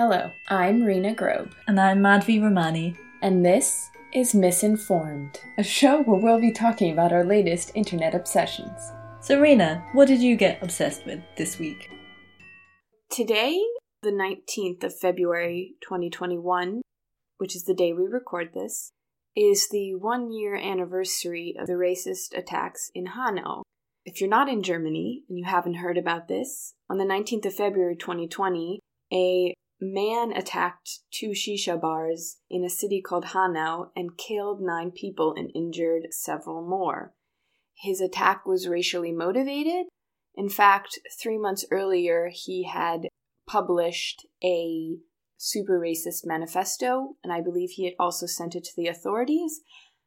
Hello, 0.00 0.30
I'm 0.48 0.82
Rena 0.82 1.14
Grobe, 1.14 1.52
And 1.66 1.78
I'm 1.78 2.00
Madhvi 2.00 2.42
Ramani. 2.42 2.96
and 3.20 3.44
this 3.44 3.90
is 4.14 4.34
Misinformed, 4.34 5.38
a 5.58 5.62
show 5.62 6.02
where 6.04 6.18
we'll 6.18 6.40
be 6.40 6.52
talking 6.52 6.90
about 6.90 7.12
our 7.12 7.22
latest 7.22 7.70
internet 7.74 8.14
obsessions. 8.14 8.92
So, 9.20 9.38
Rena, 9.38 9.84
what 9.92 10.08
did 10.08 10.22
you 10.22 10.36
get 10.36 10.62
obsessed 10.62 11.04
with 11.04 11.20
this 11.36 11.58
week? 11.58 11.90
Today, 13.10 13.60
the 14.00 14.10
19th 14.10 14.84
of 14.84 14.98
February 14.98 15.74
2021, 15.82 16.80
which 17.36 17.54
is 17.54 17.64
the 17.64 17.74
day 17.74 17.92
we 17.92 18.06
record 18.06 18.54
this, 18.54 18.92
is 19.36 19.68
the 19.68 19.96
one 19.96 20.32
year 20.32 20.56
anniversary 20.56 21.54
of 21.60 21.66
the 21.66 21.74
racist 21.74 22.34
attacks 22.34 22.90
in 22.94 23.04
Hanau. 23.04 23.64
If 24.06 24.22
you're 24.22 24.30
not 24.30 24.48
in 24.48 24.62
Germany 24.62 25.24
and 25.28 25.38
you 25.38 25.44
haven't 25.44 25.74
heard 25.74 25.98
about 25.98 26.26
this, 26.26 26.72
on 26.88 26.96
the 26.96 27.04
19th 27.04 27.44
of 27.44 27.54
February 27.54 27.96
2020, 27.96 28.80
a 29.12 29.52
man 29.80 30.32
attacked 30.32 31.00
two 31.10 31.30
shisha 31.30 31.80
bars 31.80 32.38
in 32.50 32.64
a 32.64 32.70
city 32.70 33.00
called 33.00 33.26
Hanau 33.26 33.90
and 33.96 34.16
killed 34.16 34.60
nine 34.60 34.90
people 34.90 35.34
and 35.36 35.50
injured 35.54 36.08
several 36.10 36.66
more. 36.66 37.14
His 37.74 38.00
attack 38.00 38.44
was 38.44 38.68
racially 38.68 39.12
motivated. 39.12 39.86
In 40.34 40.48
fact, 40.48 40.98
three 41.20 41.38
months 41.38 41.64
earlier, 41.70 42.30
he 42.32 42.64
had 42.64 43.08
published 43.48 44.26
a 44.44 44.98
super 45.36 45.80
racist 45.80 46.26
manifesto, 46.26 47.16
and 47.24 47.32
I 47.32 47.40
believe 47.40 47.70
he 47.70 47.86
had 47.86 47.94
also 47.98 48.26
sent 48.26 48.54
it 48.54 48.64
to 48.64 48.76
the 48.76 48.86
authorities, 48.86 49.60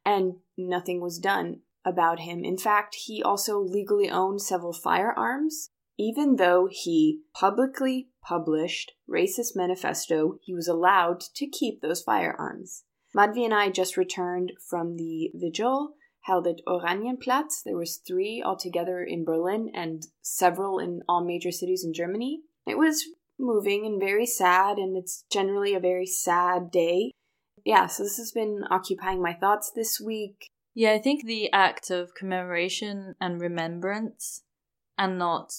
and 0.04 0.34
nothing 0.56 1.00
was 1.00 1.18
done 1.18 1.60
about 1.84 2.20
him. 2.20 2.44
In 2.44 2.56
fact, 2.56 2.94
he 3.06 3.22
also 3.22 3.58
legally 3.58 4.08
owned 4.08 4.40
several 4.40 4.72
firearms. 4.72 5.70
Even 5.96 6.36
though 6.36 6.68
he 6.68 7.20
publicly 7.34 8.08
published 8.26 8.92
racist 9.08 9.54
manifesto, 9.54 10.38
he 10.42 10.54
was 10.54 10.68
allowed 10.68 11.20
to 11.34 11.46
keep 11.46 11.80
those 11.80 12.02
firearms. 12.02 12.84
Madhvi 13.16 13.44
and 13.44 13.54
I 13.54 13.70
just 13.70 13.96
returned 13.96 14.52
from 14.68 14.96
the 14.96 15.30
vigil 15.34 15.94
held 16.24 16.46
at 16.46 16.60
Oranienplatz. 16.66 17.62
There 17.64 17.76
was 17.76 18.00
three 18.06 18.42
altogether 18.44 19.02
in 19.02 19.24
Berlin 19.24 19.70
and 19.74 20.06
several 20.22 20.78
in 20.78 21.02
all 21.08 21.24
major 21.24 21.50
cities 21.50 21.84
in 21.84 21.92
Germany. 21.92 22.40
It 22.66 22.78
was 22.78 23.04
moving 23.38 23.84
and 23.84 24.00
very 24.00 24.26
sad, 24.26 24.78
and 24.78 24.96
it's 24.96 25.24
generally 25.30 25.74
a 25.74 25.80
very 25.80 26.06
sad 26.06 26.70
day. 26.70 27.12
Yeah, 27.64 27.86
so 27.86 28.02
this 28.02 28.16
has 28.16 28.32
been 28.32 28.64
occupying 28.70 29.22
my 29.22 29.34
thoughts 29.34 29.70
this 29.74 30.00
week. 30.00 30.48
Yeah, 30.74 30.92
I 30.92 30.98
think 30.98 31.24
the 31.24 31.52
act 31.52 31.90
of 31.90 32.14
commemoration 32.14 33.14
and 33.20 33.40
remembrance 33.40 34.42
and 34.98 35.18
not 35.18 35.52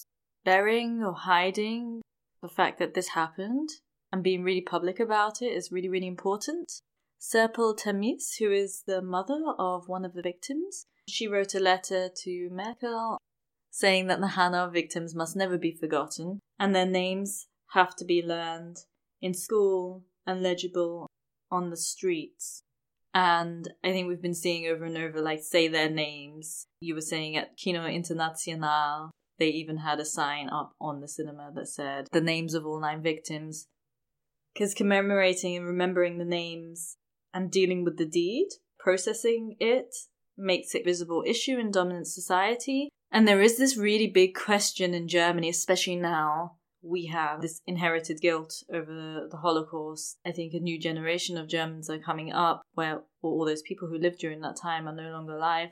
burying 0.43 1.03
or 1.03 1.13
hiding 1.13 2.01
the 2.45 2.53
fact 2.53 2.77
that 2.77 2.93
this 2.93 3.09
happened 3.09 3.69
and 4.11 4.23
being 4.23 4.43
really 4.43 4.61
public 4.61 4.99
about 4.99 5.41
it 5.41 5.47
is 5.47 5.71
really, 5.71 5.89
really 5.89 6.07
important. 6.07 6.71
Serpil 7.19 7.75
Temiz, 7.75 8.37
who 8.37 8.51
is 8.51 8.83
the 8.85 9.01
mother 9.01 9.41
of 9.57 9.87
one 9.87 10.05
of 10.05 10.13
the 10.13 10.21
victims, 10.21 10.85
she 11.09 11.27
wrote 11.27 11.55
a 11.55 11.59
letter 11.59 12.07
to 12.23 12.49
Merkel 12.51 13.17
saying 13.71 14.05
that 14.07 14.21
the 14.21 14.27
Hanau 14.27 14.69
victims 14.69 15.15
must 15.15 15.35
never 15.35 15.57
be 15.57 15.71
forgotten 15.71 16.39
and 16.59 16.75
their 16.75 16.85
names 16.85 17.47
have 17.71 17.95
to 17.95 18.05
be 18.05 18.21
learned 18.21 18.77
in 19.21 19.33
school 19.33 20.03
and 20.27 20.43
legible 20.43 21.07
on 21.49 21.71
the 21.71 21.77
streets. 21.77 22.61
And 23.13 23.73
I 23.83 23.91
think 23.91 24.07
we've 24.07 24.21
been 24.21 24.35
seeing 24.35 24.67
over 24.67 24.85
and 24.85 24.97
over, 24.97 25.19
like, 25.19 25.41
say 25.41 25.67
their 25.67 25.89
names. 25.89 26.67
You 26.79 26.93
were 26.93 27.01
saying 27.01 27.37
at 27.37 27.57
Kino 27.57 27.85
International, 27.87 29.09
they 29.37 29.47
even 29.47 29.77
had 29.77 29.99
a 29.99 30.05
sign 30.05 30.49
up 30.49 30.73
on 30.79 31.01
the 31.01 31.07
cinema 31.07 31.51
that 31.55 31.67
said 31.67 32.07
the 32.11 32.21
names 32.21 32.53
of 32.53 32.65
all 32.65 32.79
nine 32.79 33.01
victims. 33.01 33.67
Because 34.53 34.73
commemorating 34.73 35.57
and 35.57 35.65
remembering 35.65 36.17
the 36.17 36.25
names 36.25 36.97
and 37.33 37.51
dealing 37.51 37.83
with 37.83 37.97
the 37.97 38.05
deed, 38.05 38.47
processing 38.79 39.57
it, 39.59 39.93
makes 40.37 40.73
it 40.73 40.81
a 40.81 40.85
visible 40.85 41.23
issue 41.25 41.57
in 41.57 41.71
dominant 41.71 42.07
society. 42.07 42.89
And 43.11 43.27
there 43.27 43.41
is 43.41 43.57
this 43.57 43.77
really 43.77 44.07
big 44.07 44.33
question 44.35 44.93
in 44.93 45.07
Germany, 45.07 45.49
especially 45.49 45.97
now. 45.97 46.57
We 46.81 47.07
have 47.07 47.41
this 47.41 47.61
inherited 47.65 48.21
guilt 48.21 48.63
over 48.71 49.27
the 49.29 49.37
Holocaust. 49.37 50.17
I 50.25 50.31
think 50.31 50.53
a 50.53 50.59
new 50.59 50.79
generation 50.79 51.37
of 51.37 51.47
Germans 51.47 51.89
are 51.89 51.97
coming 51.97 52.31
up 52.31 52.61
where 52.73 53.01
all 53.21 53.45
those 53.45 53.63
people 53.63 53.87
who 53.87 53.97
lived 53.97 54.19
during 54.19 54.41
that 54.41 54.57
time 54.61 54.87
are 54.87 54.95
no 54.95 55.09
longer 55.09 55.35
alive. 55.35 55.69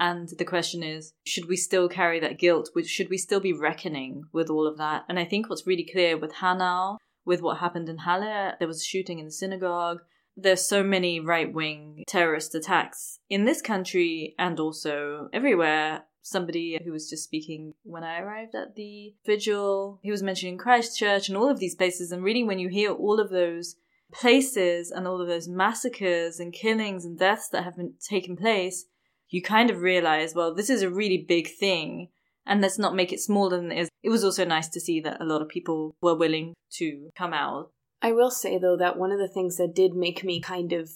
And 0.00 0.30
the 0.38 0.46
question 0.46 0.82
is, 0.82 1.12
should 1.26 1.46
we 1.46 1.56
still 1.56 1.86
carry 1.86 2.18
that 2.20 2.38
guilt? 2.38 2.70
Should 2.86 3.10
we 3.10 3.18
still 3.18 3.38
be 3.38 3.52
reckoning 3.52 4.24
with 4.32 4.48
all 4.48 4.66
of 4.66 4.78
that? 4.78 5.04
And 5.10 5.18
I 5.18 5.26
think 5.26 5.50
what's 5.50 5.66
really 5.66 5.86
clear 5.92 6.16
with 6.16 6.32
Hanau, 6.36 6.96
with 7.26 7.42
what 7.42 7.58
happened 7.58 7.90
in 7.90 7.98
Halle, 7.98 8.54
there 8.58 8.66
was 8.66 8.80
a 8.80 8.84
shooting 8.84 9.18
in 9.18 9.26
the 9.26 9.30
synagogue. 9.30 9.98
There's 10.38 10.66
so 10.66 10.82
many 10.82 11.20
right 11.20 11.52
wing 11.52 12.02
terrorist 12.08 12.54
attacks 12.54 13.18
in 13.28 13.44
this 13.44 13.60
country 13.60 14.34
and 14.38 14.58
also 14.58 15.28
everywhere. 15.34 16.04
Somebody 16.22 16.80
who 16.82 16.92
was 16.92 17.10
just 17.10 17.24
speaking 17.24 17.74
when 17.82 18.02
I 18.02 18.20
arrived 18.20 18.54
at 18.54 18.76
the 18.76 19.14
vigil, 19.26 20.00
he 20.02 20.10
was 20.10 20.22
mentioning 20.22 20.56
Christchurch 20.56 21.28
and 21.28 21.36
all 21.36 21.50
of 21.50 21.58
these 21.58 21.74
places. 21.74 22.10
And 22.10 22.22
really, 22.22 22.42
when 22.42 22.58
you 22.58 22.68
hear 22.68 22.92
all 22.92 23.20
of 23.20 23.28
those 23.28 23.76
places 24.12 24.90
and 24.90 25.06
all 25.06 25.20
of 25.20 25.28
those 25.28 25.48
massacres 25.48 26.40
and 26.40 26.52
killings 26.52 27.04
and 27.04 27.18
deaths 27.18 27.48
that 27.50 27.64
have 27.64 27.76
been 27.76 27.94
taken 28.00 28.36
place, 28.36 28.86
you 29.30 29.42
kind 29.42 29.70
of 29.70 29.80
realize, 29.80 30.34
well, 30.34 30.54
this 30.54 30.70
is 30.70 30.82
a 30.82 30.90
really 30.90 31.24
big 31.26 31.48
thing, 31.48 32.08
and 32.46 32.60
let's 32.60 32.78
not 32.78 32.94
make 32.94 33.12
it 33.12 33.20
smaller 33.20 33.56
than 33.56 33.72
it 33.72 33.78
is. 33.78 33.88
It 34.02 34.10
was 34.10 34.24
also 34.24 34.44
nice 34.44 34.68
to 34.68 34.80
see 34.80 35.00
that 35.00 35.20
a 35.20 35.24
lot 35.24 35.42
of 35.42 35.48
people 35.48 35.94
were 36.02 36.16
willing 36.16 36.54
to 36.74 37.10
come 37.16 37.32
out. 37.32 37.70
I 38.02 38.12
will 38.12 38.30
say, 38.30 38.58
though, 38.58 38.76
that 38.76 38.98
one 38.98 39.12
of 39.12 39.18
the 39.18 39.28
things 39.28 39.56
that 39.56 39.74
did 39.74 39.94
make 39.94 40.24
me 40.24 40.40
kind 40.40 40.72
of 40.72 40.90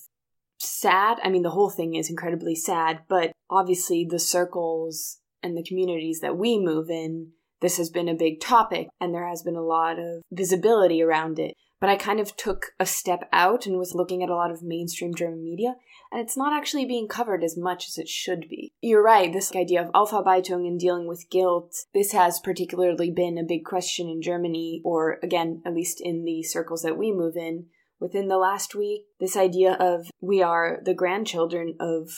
sad 0.65 1.19
I 1.23 1.29
mean, 1.29 1.43
the 1.43 1.51
whole 1.51 1.71
thing 1.71 1.95
is 1.95 2.11
incredibly 2.11 2.55
sad, 2.55 3.01
but 3.09 3.33
obviously 3.51 4.07
the 4.09 4.19
circles 4.19 5.19
and 5.43 5.57
the 5.57 5.65
communities 5.65 6.21
that 6.21 6.37
we 6.37 6.59
move 6.59 6.91
in, 6.91 7.33
this 7.61 7.77
has 7.77 7.91
been 7.91 8.09
a 8.09 8.15
big 8.15 8.41
topic 8.41 8.89
and 9.01 9.15
there 9.15 9.29
has 9.29 9.43
been 9.43 9.57
a 9.57 9.63
lot 9.63 9.99
of 9.99 10.23
visibility 10.33 11.03
around 11.03 11.39
it. 11.39 11.55
But 11.81 11.91
I 11.91 11.97
kind 11.97 12.21
of 12.21 12.37
took 12.37 12.73
a 12.81 12.87
step 12.87 13.29
out 13.33 13.67
and 13.67 13.77
was 13.77 13.95
looking 13.95 14.23
at 14.23 14.31
a 14.31 14.35
lot 14.35 14.51
of 14.51 14.63
mainstream 14.63 15.15
German 15.15 15.45
media, 15.45 15.75
and 16.11 16.21
it's 16.21 16.37
not 16.37 16.57
actually 16.57 16.87
being 16.87 17.09
covered 17.09 17.43
as 17.45 17.57
much 17.57 17.89
as 17.89 17.99
it 17.99 18.09
should 18.09 18.49
be. 18.49 18.73
You're 18.81 19.03
right, 19.03 19.33
this 19.33 19.55
idea 19.55 19.83
of 19.83 19.93
Aufarbeitung 19.93 20.67
and 20.67 20.79
dealing 20.79 21.07
with 21.07 21.29
guilt, 21.31 21.75
this 21.93 22.13
has 22.13 22.41
particularly 22.41 23.11
been 23.11 23.37
a 23.37 23.45
big 23.45 23.65
question 23.65 24.09
in 24.09 24.23
Germany, 24.23 24.81
or 24.85 25.19
again, 25.23 25.63
at 25.67 25.75
least 25.75 26.01
in 26.01 26.25
the 26.25 26.43
circles 26.43 26.83
that 26.83 26.97
we 26.97 27.13
move 27.13 27.37
in, 27.37 27.67
within 28.01 28.29
the 28.29 28.39
last 28.39 28.75
week. 28.75 29.03
This 29.19 29.37
idea 29.37 29.73
of 29.75 30.11
we 30.21 30.43
are 30.43 30.81
the 30.85 30.95
grandchildren 30.95 31.75
of 31.81 32.11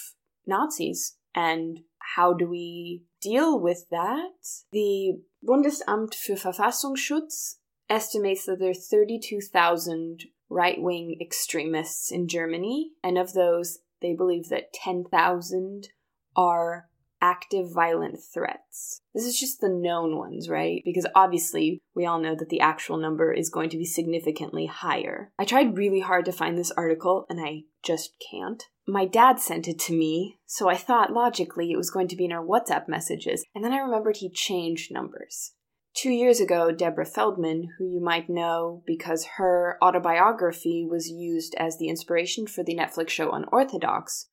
Nazis, 0.47 1.17
and 1.35 1.81
how 2.15 2.33
do 2.33 2.49
we 2.49 3.05
deal 3.21 3.61
with 3.61 3.87
that? 3.91 4.31
The 4.73 5.21
Bundesamt 5.45 6.15
für 6.15 6.37
Verfassungsschutz 6.37 7.57
estimates 7.89 8.47
that 8.47 8.59
there 8.59 8.71
are 8.71 8.75
32,000 8.75 10.25
right 10.49 10.81
wing 10.81 11.19
extremists 11.21 12.11
in 12.11 12.29
Germany, 12.29 12.93
and 13.03 13.19
of 13.19 13.33
those, 13.33 13.79
they 14.01 14.15
believe 14.15 14.49
that 14.49 14.73
10,000 14.73 15.89
are 16.37 16.89
active 17.21 17.73
violent 17.73 18.19
threats. 18.33 19.01
This 19.15 19.25
is 19.25 19.39
just 19.39 19.61
the 19.61 19.69
known 19.69 20.17
ones, 20.17 20.49
right? 20.49 20.83
Because 20.85 21.07
obviously, 21.15 21.81
we 21.95 22.05
all 22.05 22.21
know 22.21 22.35
that 22.35 22.51
the 22.51 22.61
actual 22.61 22.99
number 22.99 23.33
is 23.33 23.49
going 23.49 23.71
to 23.71 23.79
be 23.79 23.87
significantly 23.87 24.67
higher. 24.67 25.33
I 25.39 25.45
tried 25.45 25.79
really 25.79 26.01
hard 26.01 26.25
to 26.27 26.33
find 26.33 26.59
this 26.59 26.71
article, 26.73 27.27
and 27.29 27.41
I 27.41 27.63
just 27.83 28.13
can't. 28.31 28.63
My 28.87 29.05
dad 29.07 29.41
sent 29.41 29.67
it 29.67 29.79
to 29.81 29.97
me, 29.97 30.39
so 30.47 30.69
I 30.69 30.77
thought 30.77 31.13
logically 31.13 31.73
it 31.73 31.77
was 31.77 31.91
going 31.91 32.09
to 32.09 32.17
be 32.17 32.27
in 32.27 32.33
our 32.33 32.45
WhatsApp 32.45 32.87
messages, 32.87 33.45
and 33.55 33.65
then 33.65 33.73
I 33.73 33.79
remembered 33.79 34.19
he 34.19 34.31
changed 34.31 34.93
numbers. 34.93 35.53
Two 35.97 36.11
years 36.11 36.41
ago, 36.41 36.73
Deborah 36.73 37.07
Feldman, 37.07 37.71
who 37.79 37.87
you 37.87 38.01
might 38.03 38.29
know 38.29 38.83
because 38.87 39.27
her 39.39 39.79
autobiography 39.83 40.87
was 40.87 41.09
used 41.09 41.55
as 41.59 41.79
the 41.79 41.89
inspiration 41.89 42.47
for 42.47 42.63
the 42.63 42.77
Netflix 42.77 43.09
show 43.09 43.33
Unorthodox, 43.33 44.29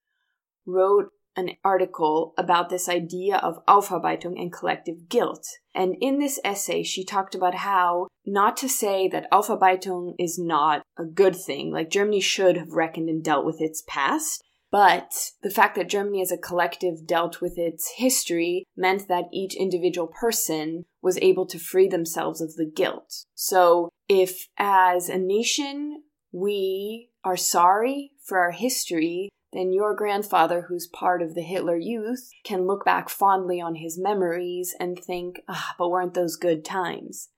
wrote 0.66 1.12
an 1.38 1.52
article 1.64 2.34
about 2.38 2.70
this 2.70 2.90
idea 2.90 3.38
of 3.38 3.66
Aufarbeitung 3.66 4.38
and 4.38 4.52
collective 4.52 5.08
guilt. 5.08 5.48
And 5.74 5.96
in 6.02 6.20
this 6.20 6.38
essay, 6.44 6.84
she 6.84 7.06
talked 7.06 7.34
about 7.34 7.56
how 7.56 8.08
not 8.26 8.58
to 8.58 8.68
say 8.68 9.08
that 9.08 9.32
Aufarbeitung 9.32 10.16
is 10.20 10.38
not 10.38 10.84
a 11.00 11.06
good 11.06 11.36
thing, 11.36 11.72
like 11.72 11.90
Germany 11.90 12.20
should 12.20 12.58
have 12.58 12.74
reckoned 12.74 13.08
and 13.08 13.24
dealt 13.24 13.46
with 13.46 13.62
its 13.62 13.84
past, 13.88 14.44
but 14.74 15.30
the 15.44 15.52
fact 15.52 15.76
that 15.76 15.88
Germany 15.88 16.20
as 16.24 16.32
a 16.32 16.38
collective 16.38 17.06
dealt 17.06 17.42
with 17.42 17.60
its 17.60 17.94
history 17.98 18.66
meant 18.76 19.08
that 19.08 19.26
each 19.32 19.54
individual 19.54 20.08
person 20.08 20.86
was 21.00 21.20
able 21.22 21.46
to 21.46 21.60
free 21.60 21.88
themselves 21.88 22.42
of 22.42 22.56
the 22.56 22.66
guilt. 22.66 23.24
So 23.36 23.90
if 24.10 24.48
as 24.58 25.10
a 25.10 25.20
nation 25.20 26.02
we 26.32 27.12
are 27.24 27.38
sorry 27.38 28.14
for 28.26 28.40
our 28.40 28.50
history, 28.50 29.30
then 29.54 29.74
your 29.74 29.96
grandfather, 29.96 30.66
who's 30.68 30.88
part 30.88 31.22
of 31.22 31.36
the 31.36 31.44
Hitler 31.44 31.78
Youth, 31.78 32.32
can 32.44 32.66
look 32.66 32.84
back 32.84 33.10
fondly 33.10 33.62
on 33.62 33.76
his 33.76 34.00
memories 34.02 34.76
and 34.80 34.98
think, 34.98 35.42
ah, 35.48 35.76
but 35.78 35.92
weren't 35.92 36.16
those 36.16 36.36
good 36.36 36.66
times? 36.66 37.30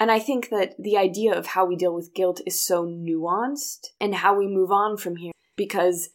And 0.00 0.10
I 0.10 0.18
think 0.18 0.48
that 0.48 0.76
the 0.78 0.96
idea 0.96 1.34
of 1.34 1.48
how 1.48 1.66
we 1.66 1.76
deal 1.76 1.94
with 1.94 2.14
guilt 2.14 2.40
is 2.46 2.64
so 2.64 2.86
nuanced 2.86 3.88
and 4.00 4.14
how 4.14 4.34
we 4.34 4.46
move 4.46 4.72
on 4.72 4.96
from 4.96 5.16
here 5.16 5.32
because 5.56 6.08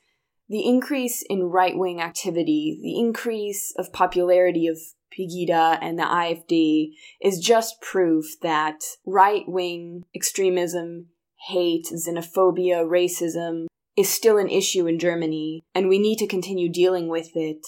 the 0.49 0.65
increase 0.65 1.23
in 1.29 1.43
right 1.43 1.77
wing 1.77 2.01
activity, 2.01 2.79
the 2.81 2.97
increase 2.99 3.73
of 3.77 3.93
popularity 3.93 4.67
of 4.67 4.79
Pegida 5.17 5.77
and 5.81 5.97
the 5.97 6.03
AfD 6.03 6.93
is 7.21 7.39
just 7.39 7.81
proof 7.81 8.39
that 8.41 8.81
right 9.05 9.47
wing 9.47 10.05
extremism, 10.15 11.07
hate, 11.47 11.85
xenophobia, 11.93 12.83
racism 12.83 13.67
is 13.95 14.09
still 14.09 14.37
an 14.37 14.49
issue 14.49 14.87
in 14.87 14.97
Germany, 14.97 15.61
and 15.75 15.89
we 15.89 15.99
need 15.99 16.17
to 16.17 16.27
continue 16.27 16.71
dealing 16.71 17.09
with 17.09 17.31
it. 17.35 17.65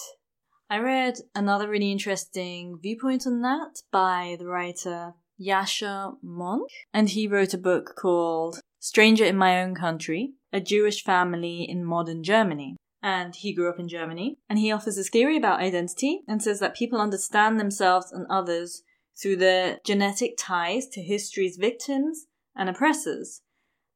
I 0.70 0.78
read 0.78 1.18
another 1.34 1.68
really 1.68 1.92
interesting 1.92 2.78
viewpoint 2.80 3.26
on 3.26 3.42
that 3.42 3.82
by 3.92 4.36
the 4.38 4.46
writer 4.46 5.14
Yascha 5.40 6.14
Mounk, 6.24 6.68
and 6.92 7.10
he 7.10 7.28
wrote 7.28 7.54
a 7.54 7.58
book 7.58 7.94
called 7.96 8.60
Stranger 8.78 9.24
in 9.24 9.36
My 9.36 9.62
Own 9.62 9.74
Country 9.74 10.34
A 10.52 10.60
Jewish 10.60 11.02
Family 11.02 11.62
in 11.68 11.84
Modern 11.84 12.22
Germany 12.22 12.76
and 13.02 13.34
he 13.34 13.52
grew 13.52 13.68
up 13.68 13.80
in 13.80 13.88
Germany. 13.88 14.38
And 14.48 14.58
he 14.58 14.70
offers 14.70 14.96
his 14.96 15.10
theory 15.10 15.36
about 15.36 15.60
identity 15.60 16.22
and 16.28 16.42
says 16.42 16.60
that 16.60 16.76
people 16.76 17.00
understand 17.00 17.58
themselves 17.58 18.12
and 18.12 18.26
others 18.30 18.82
through 19.20 19.36
their 19.36 19.78
genetic 19.84 20.34
ties 20.38 20.86
to 20.88 21.02
history's 21.02 21.56
victims 21.56 22.26
and 22.54 22.70
oppressors. 22.70 23.40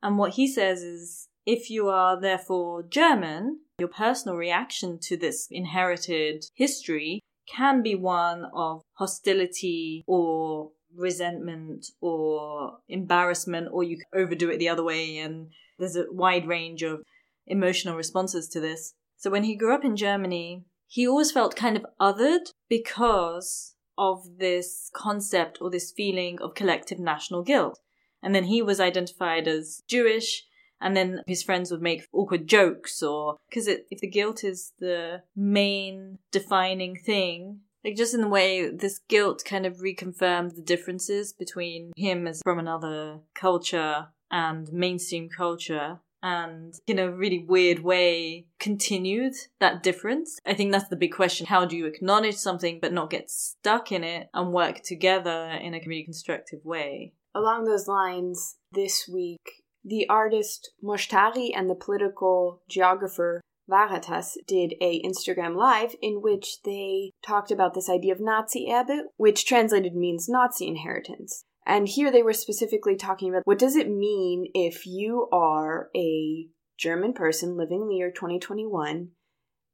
And 0.03 0.19
what 0.19 0.33
he 0.33 0.49
says 0.49 0.83
is 0.83 1.29
if 1.47 1.71
you 1.71 1.89
are 1.89 2.21
therefore 2.21 2.83
German, 2.83 3.61
your 3.79 3.89
personal 3.89 4.37
reaction 4.37 4.99
to 5.03 5.17
this 5.17 5.47
inherited 5.51 6.45
history 6.55 7.21
can 7.49 7.83
be 7.83 7.95
one 7.95 8.47
of 8.53 8.83
hostility 8.95 10.03
or 10.07 10.73
resentment 10.95 11.87
or 12.01 12.79
embarrassment, 12.89 13.69
or 13.71 13.85
you 13.85 13.99
overdo 14.13 14.51
it 14.51 14.59
the 14.59 14.69
other 14.69 14.83
way. 14.83 15.19
And 15.19 15.49
there's 15.79 15.97
a 15.97 16.07
wide 16.11 16.47
range 16.47 16.83
of 16.83 17.03
emotional 17.47 17.97
responses 17.97 18.49
to 18.49 18.61
this. 18.61 18.95
So 19.17 19.31
when 19.31 19.45
he 19.45 19.57
grew 19.57 19.75
up 19.75 19.85
in 19.85 19.97
Germany, 19.97 20.65
he 20.87 21.07
always 21.07 21.33
felt 21.33 21.57
kind 21.57 21.77
of 21.77 21.87
othered 22.01 22.53
because 22.69 23.75
of 23.99 24.39
this 24.39 24.91
concept 24.95 25.59
or 25.61 25.71
this 25.71 25.93
feeling 25.93 26.39
of 26.41 26.55
collective 26.55 26.99
national 26.99 27.43
guilt. 27.43 27.79
And 28.23 28.35
then 28.35 28.45
he 28.45 28.63
was 28.63 28.81
identified 28.81 29.47
as 29.49 29.83
Jewish, 29.89 30.45
and 30.81 30.97
then 30.97 31.23
his 31.27 31.43
friends 31.43 31.71
would 31.71 31.83
make 31.83 32.07
awkward 32.13 32.47
jokes, 32.47 33.03
or 33.03 33.37
because 33.49 33.69
if 33.69 34.01
the 34.01 34.11
guilt 34.11 34.45
is 34.45 34.73
the 34.79 35.23
main 35.35 36.19
defining 36.31 36.97
thing, 36.97 37.61
like 37.85 37.97
just 37.97 38.15
in 38.15 38.21
the 38.21 38.29
way 38.29 38.69
this 38.69 38.99
guilt 39.09 39.43
kind 39.45 39.65
of 39.65 39.77
reconfirmed 39.77 40.57
the 40.57 40.63
differences 40.63 41.33
between 41.33 41.93
him 41.97 42.27
as 42.27 42.43
from 42.43 42.59
another 42.59 43.21
culture 43.35 44.09
and 44.31 44.73
mainstream 44.73 45.29
culture 45.29 46.01
and 46.23 46.75
in 46.87 46.99
a 46.99 47.11
really 47.11 47.39
weird 47.39 47.81
way 47.81 48.47
continued 48.59 49.35
that 49.61 49.83
difference. 49.83 50.41
I 50.45 50.55
think 50.55 50.73
that's 50.73 50.89
the 50.89 50.97
big 50.97 51.13
question. 51.13 51.47
How 51.47 51.65
do 51.65 51.77
you 51.77 51.87
acknowledge 51.87 52.35
something 52.35 52.79
but 52.81 52.93
not 52.93 53.11
get 53.11 53.31
stuck 53.31 53.93
in 53.93 54.03
it 54.03 54.29
and 54.35 54.53
work 54.53 54.83
together 54.83 55.51
in 55.63 55.75
a 55.75 55.81
community 55.81 56.05
constructive 56.05 56.65
way? 56.65 57.13
Along 57.35 57.65
those 57.65 57.87
lines, 57.87 58.57
this 58.73 59.09
week, 59.13 59.63
the 59.85 60.09
artist 60.09 60.71
Moshtari 60.83 61.51
and 61.55 61.71
the 61.71 61.75
political 61.75 62.63
geographer 62.69 63.41
Veritas 63.69 64.39
did 64.47 64.75
a 64.81 65.03
Instagram 65.03 65.57
live 65.57 65.95
in 66.01 66.23
which 66.23 66.63
they 66.65 67.11
talked 67.25 67.51
about 67.51 67.75
this 67.75 67.91
idea 67.91 68.13
of 68.15 68.21
Nazi 68.21 68.67
Erbe, 68.69 69.03
which 69.17 69.45
translated 69.45 69.95
means 69.95 70.29
Nazi 70.29 70.67
inheritance. 70.67 71.45
And 71.67 71.89
here 71.89 72.13
they 72.13 72.23
were 72.23 72.33
specifically 72.33 72.95
talking 72.95 73.29
about 73.29 73.43
what 73.45 73.59
does 73.59 73.75
it 73.75 73.91
mean 73.91 74.47
if 74.55 74.87
you 74.87 75.29
are 75.33 75.91
a 75.97 76.47
German 76.79 77.13
person 77.13 77.57
living 77.57 77.83
in 77.83 77.89
the 77.89 77.97
year 77.97 78.13
2021 78.13 79.09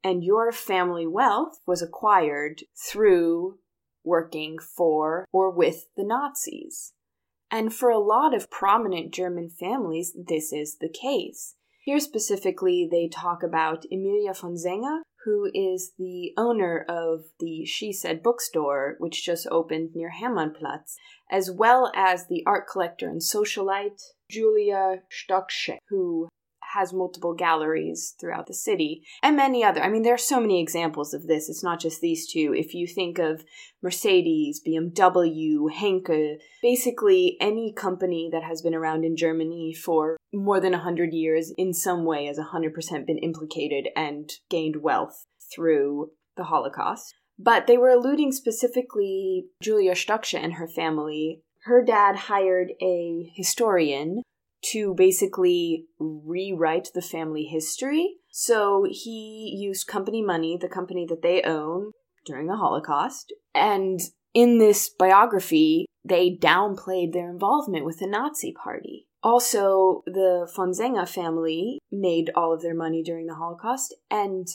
and 0.02 0.24
your 0.24 0.50
family 0.52 1.06
wealth 1.06 1.58
was 1.66 1.82
acquired 1.82 2.62
through 2.88 3.58
working 4.04 4.58
for 4.58 5.26
or 5.32 5.50
with 5.50 5.86
the 5.96 6.04
Nazis. 6.04 6.94
And 7.50 7.74
for 7.74 7.90
a 7.90 7.98
lot 7.98 8.34
of 8.34 8.50
prominent 8.50 9.12
German 9.12 9.50
families, 9.50 10.16
this 10.16 10.52
is 10.52 10.78
the 10.80 10.88
case. 10.88 11.56
Here 11.84 12.00
specifically, 12.00 12.88
they 12.90 13.08
talk 13.08 13.42
about 13.42 13.84
Emilia 13.90 14.32
von 14.32 14.54
Senger, 14.54 15.00
who 15.24 15.50
is 15.54 15.92
the 15.98 16.32
owner 16.36 16.84
of 16.88 17.24
the 17.38 17.64
She 17.64 17.92
Said 17.92 18.22
bookstore, 18.22 18.96
which 18.98 19.24
just 19.24 19.46
opened 19.50 19.94
near 19.94 20.10
Hermannplatz, 20.10 20.96
as 21.30 21.50
well 21.50 21.92
as 21.94 22.26
the 22.26 22.42
art 22.46 22.66
collector 22.68 23.08
and 23.08 23.20
socialite 23.20 24.00
Julia 24.30 25.02
Stoschek, 25.10 25.78
who 25.88 26.28
has 26.74 26.92
multiple 26.92 27.34
galleries 27.34 28.14
throughout 28.20 28.46
the 28.46 28.54
city, 28.54 29.02
and 29.22 29.36
many 29.36 29.62
other. 29.62 29.82
I 29.82 29.88
mean, 29.88 30.02
there 30.02 30.14
are 30.14 30.18
so 30.18 30.40
many 30.40 30.60
examples 30.60 31.12
of 31.12 31.26
this. 31.26 31.48
It's 31.48 31.64
not 31.64 31.80
just 31.80 32.00
these 32.00 32.30
two. 32.30 32.54
If 32.56 32.74
you 32.74 32.86
think 32.86 33.18
of 33.18 33.44
Mercedes, 33.82 34.60
BMW, 34.66 35.70
Henke, 35.72 36.38
basically 36.62 37.36
any 37.40 37.72
company 37.76 38.28
that 38.32 38.42
has 38.42 38.62
been 38.62 38.74
around 38.74 39.04
in 39.04 39.16
Germany 39.16 39.74
for 39.74 40.16
more 40.32 40.60
than 40.60 40.72
100 40.72 41.12
years 41.12 41.52
in 41.56 41.74
some 41.74 42.04
way 42.04 42.26
has 42.26 42.38
100% 42.38 43.06
been 43.06 43.18
implicated 43.18 43.88
and 43.94 44.30
gained 44.48 44.82
wealth 44.82 45.26
through 45.54 46.10
the 46.36 46.44
Holocaust. 46.44 47.14
But 47.38 47.66
they 47.66 47.76
were 47.76 47.90
alluding 47.90 48.32
specifically 48.32 49.46
Julia 49.62 49.92
Stoschek 49.92 50.42
and 50.42 50.54
her 50.54 50.68
family. 50.68 51.42
Her 51.64 51.84
dad 51.84 52.16
hired 52.16 52.72
a 52.80 53.30
historian 53.34 54.22
to 54.70 54.94
basically 54.94 55.86
rewrite 55.98 56.88
the 56.94 57.02
family 57.02 57.44
history. 57.44 58.16
So 58.30 58.86
he 58.88 59.56
used 59.58 59.86
company 59.86 60.22
money, 60.22 60.56
the 60.60 60.68
company 60.68 61.06
that 61.08 61.22
they 61.22 61.42
own 61.42 61.92
during 62.24 62.46
the 62.46 62.56
Holocaust. 62.56 63.32
And 63.54 64.00
in 64.34 64.58
this 64.58 64.88
biography, 64.88 65.86
they 66.04 66.36
downplayed 66.40 67.12
their 67.12 67.30
involvement 67.30 67.84
with 67.84 67.98
the 67.98 68.06
Nazi 68.06 68.52
party. 68.52 69.06
Also, 69.22 70.02
the 70.06 70.50
von 70.54 70.72
Senger 70.72 71.08
family 71.08 71.78
made 71.92 72.30
all 72.34 72.52
of 72.52 72.62
their 72.62 72.74
money 72.74 73.02
during 73.02 73.26
the 73.26 73.36
Holocaust, 73.36 73.94
and 74.10 74.48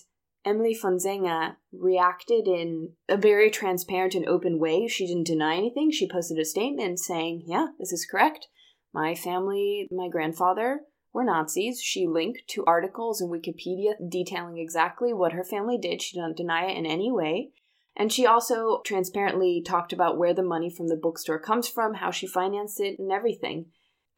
Emily 0.44 0.74
von 0.74 0.98
Senger 0.98 1.56
reacted 1.71 2.48
in 2.48 2.94
a 3.07 3.15
very 3.15 3.50
transparent 3.50 4.13
and 4.13 4.27
open 4.27 4.60
way. 4.60 4.88
She 4.88 5.07
didn't 5.07 5.27
deny 5.27 5.56
anything. 5.56 5.92
She 5.92 6.10
posted 6.10 6.38
a 6.38 6.45
statement 6.45 7.00
saying, 7.00 7.44
Yeah, 7.45 7.68
this 7.80 7.94
is 7.94 8.06
correct. 8.10 8.48
My 8.94 9.16
family, 9.16 9.88
my 9.92 10.10
grandfather, 10.10 10.81
were 11.13 11.24
Nazis. 11.24 11.81
She 11.81 12.07
linked 12.07 12.44
to 12.50 12.65
articles 12.65 13.22
in 13.22 13.29
Wikipedia 13.29 13.94
detailing 14.10 14.58
exactly 14.58 15.13
what 15.13 15.34
her 15.34 15.44
family 15.44 15.77
did. 15.77 16.01
She 16.01 16.17
didn't 16.17 16.38
deny 16.38 16.65
it 16.65 16.77
in 16.77 16.86
any 16.86 17.12
way. 17.12 17.50
And 17.96 18.13
she 18.13 18.27
also 18.27 18.82
transparently 18.86 19.63
talked 19.65 19.91
about 19.91 20.17
where 20.17 20.34
the 20.34 20.44
money 20.44 20.70
from 20.70 20.88
the 20.88 20.96
bookstore 20.96 21.39
comes 21.39 21.67
from, 21.67 21.96
how 21.96 22.12
she 22.12 22.27
financed 22.27 22.79
it, 22.79 23.00
and 23.00 23.12
everything. 23.12 23.67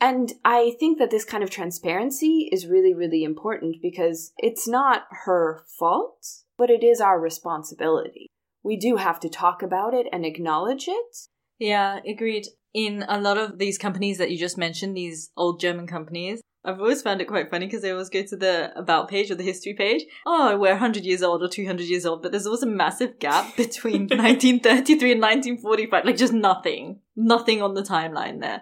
And 0.02 0.34
I 0.44 0.76
think 0.80 0.98
that 1.00 1.12
this 1.12 1.26
kind 1.26 1.44
of 1.44 1.50
transparency 1.50 2.50
is 2.52 2.68
really, 2.68 2.94
really 2.94 3.24
important 3.24 3.78
because 3.82 4.34
it's 4.38 4.68
not 4.68 5.04
her 5.26 5.64
fault, 5.78 6.26
but 6.58 6.70
it 6.70 6.84
is 6.84 7.02
our 7.02 7.20
responsibility. 7.20 8.28
We 8.64 8.78
do 8.78 8.98
have 8.98 9.20
to 9.22 9.30
talk 9.30 9.62
about 9.62 9.94
it 9.94 10.08
and 10.12 10.26
acknowledge 10.26 10.88
it. 10.88 11.18
Yeah, 11.58 12.00
agreed 12.08 12.48
in 12.74 13.04
a 13.08 13.20
lot 13.20 13.38
of 13.38 13.58
these 13.58 13.78
companies 13.78 14.18
that 14.18 14.32
you 14.32 14.38
just 14.38 14.58
mentioned, 14.58 14.96
these 14.96 15.32
old 15.36 15.60
German 15.60 15.88
companies, 15.88 16.42
I've 16.66 16.80
always 16.80 17.02
found 17.02 17.22
it 17.22 17.28
quite 17.28 17.50
funny 17.50 17.68
because 17.68 17.82
they 17.82 17.92
always 17.92 18.10
go 18.10 18.22
to 18.22 18.36
the 18.36 18.78
about 18.78 19.08
page 19.08 19.32
or 19.32 19.36
the 19.36 19.44
history 19.44 19.74
page. 19.74 20.04
Oh, 20.26 20.58
we're 20.58 20.72
100 20.72 21.06
years 21.06 21.24
old 21.24 21.42
or 21.42 21.48
200 21.48 21.84
years 21.84 22.06
old, 22.06 22.22
but 22.22 22.32
there's 22.32 22.46
always 22.46 22.64
a 22.64 22.68
massive 22.68 23.18
gap 23.20 23.56
between 23.58 24.08
1933 24.08 25.12
and 25.14 25.22
1945. 25.22 26.06
Like 26.06 26.18
just 26.18 26.34
nothing, 26.34 27.00
nothing 27.16 27.62
on 27.62 27.76
the 27.76 27.82
timeline 27.82 28.42
there. 28.42 28.62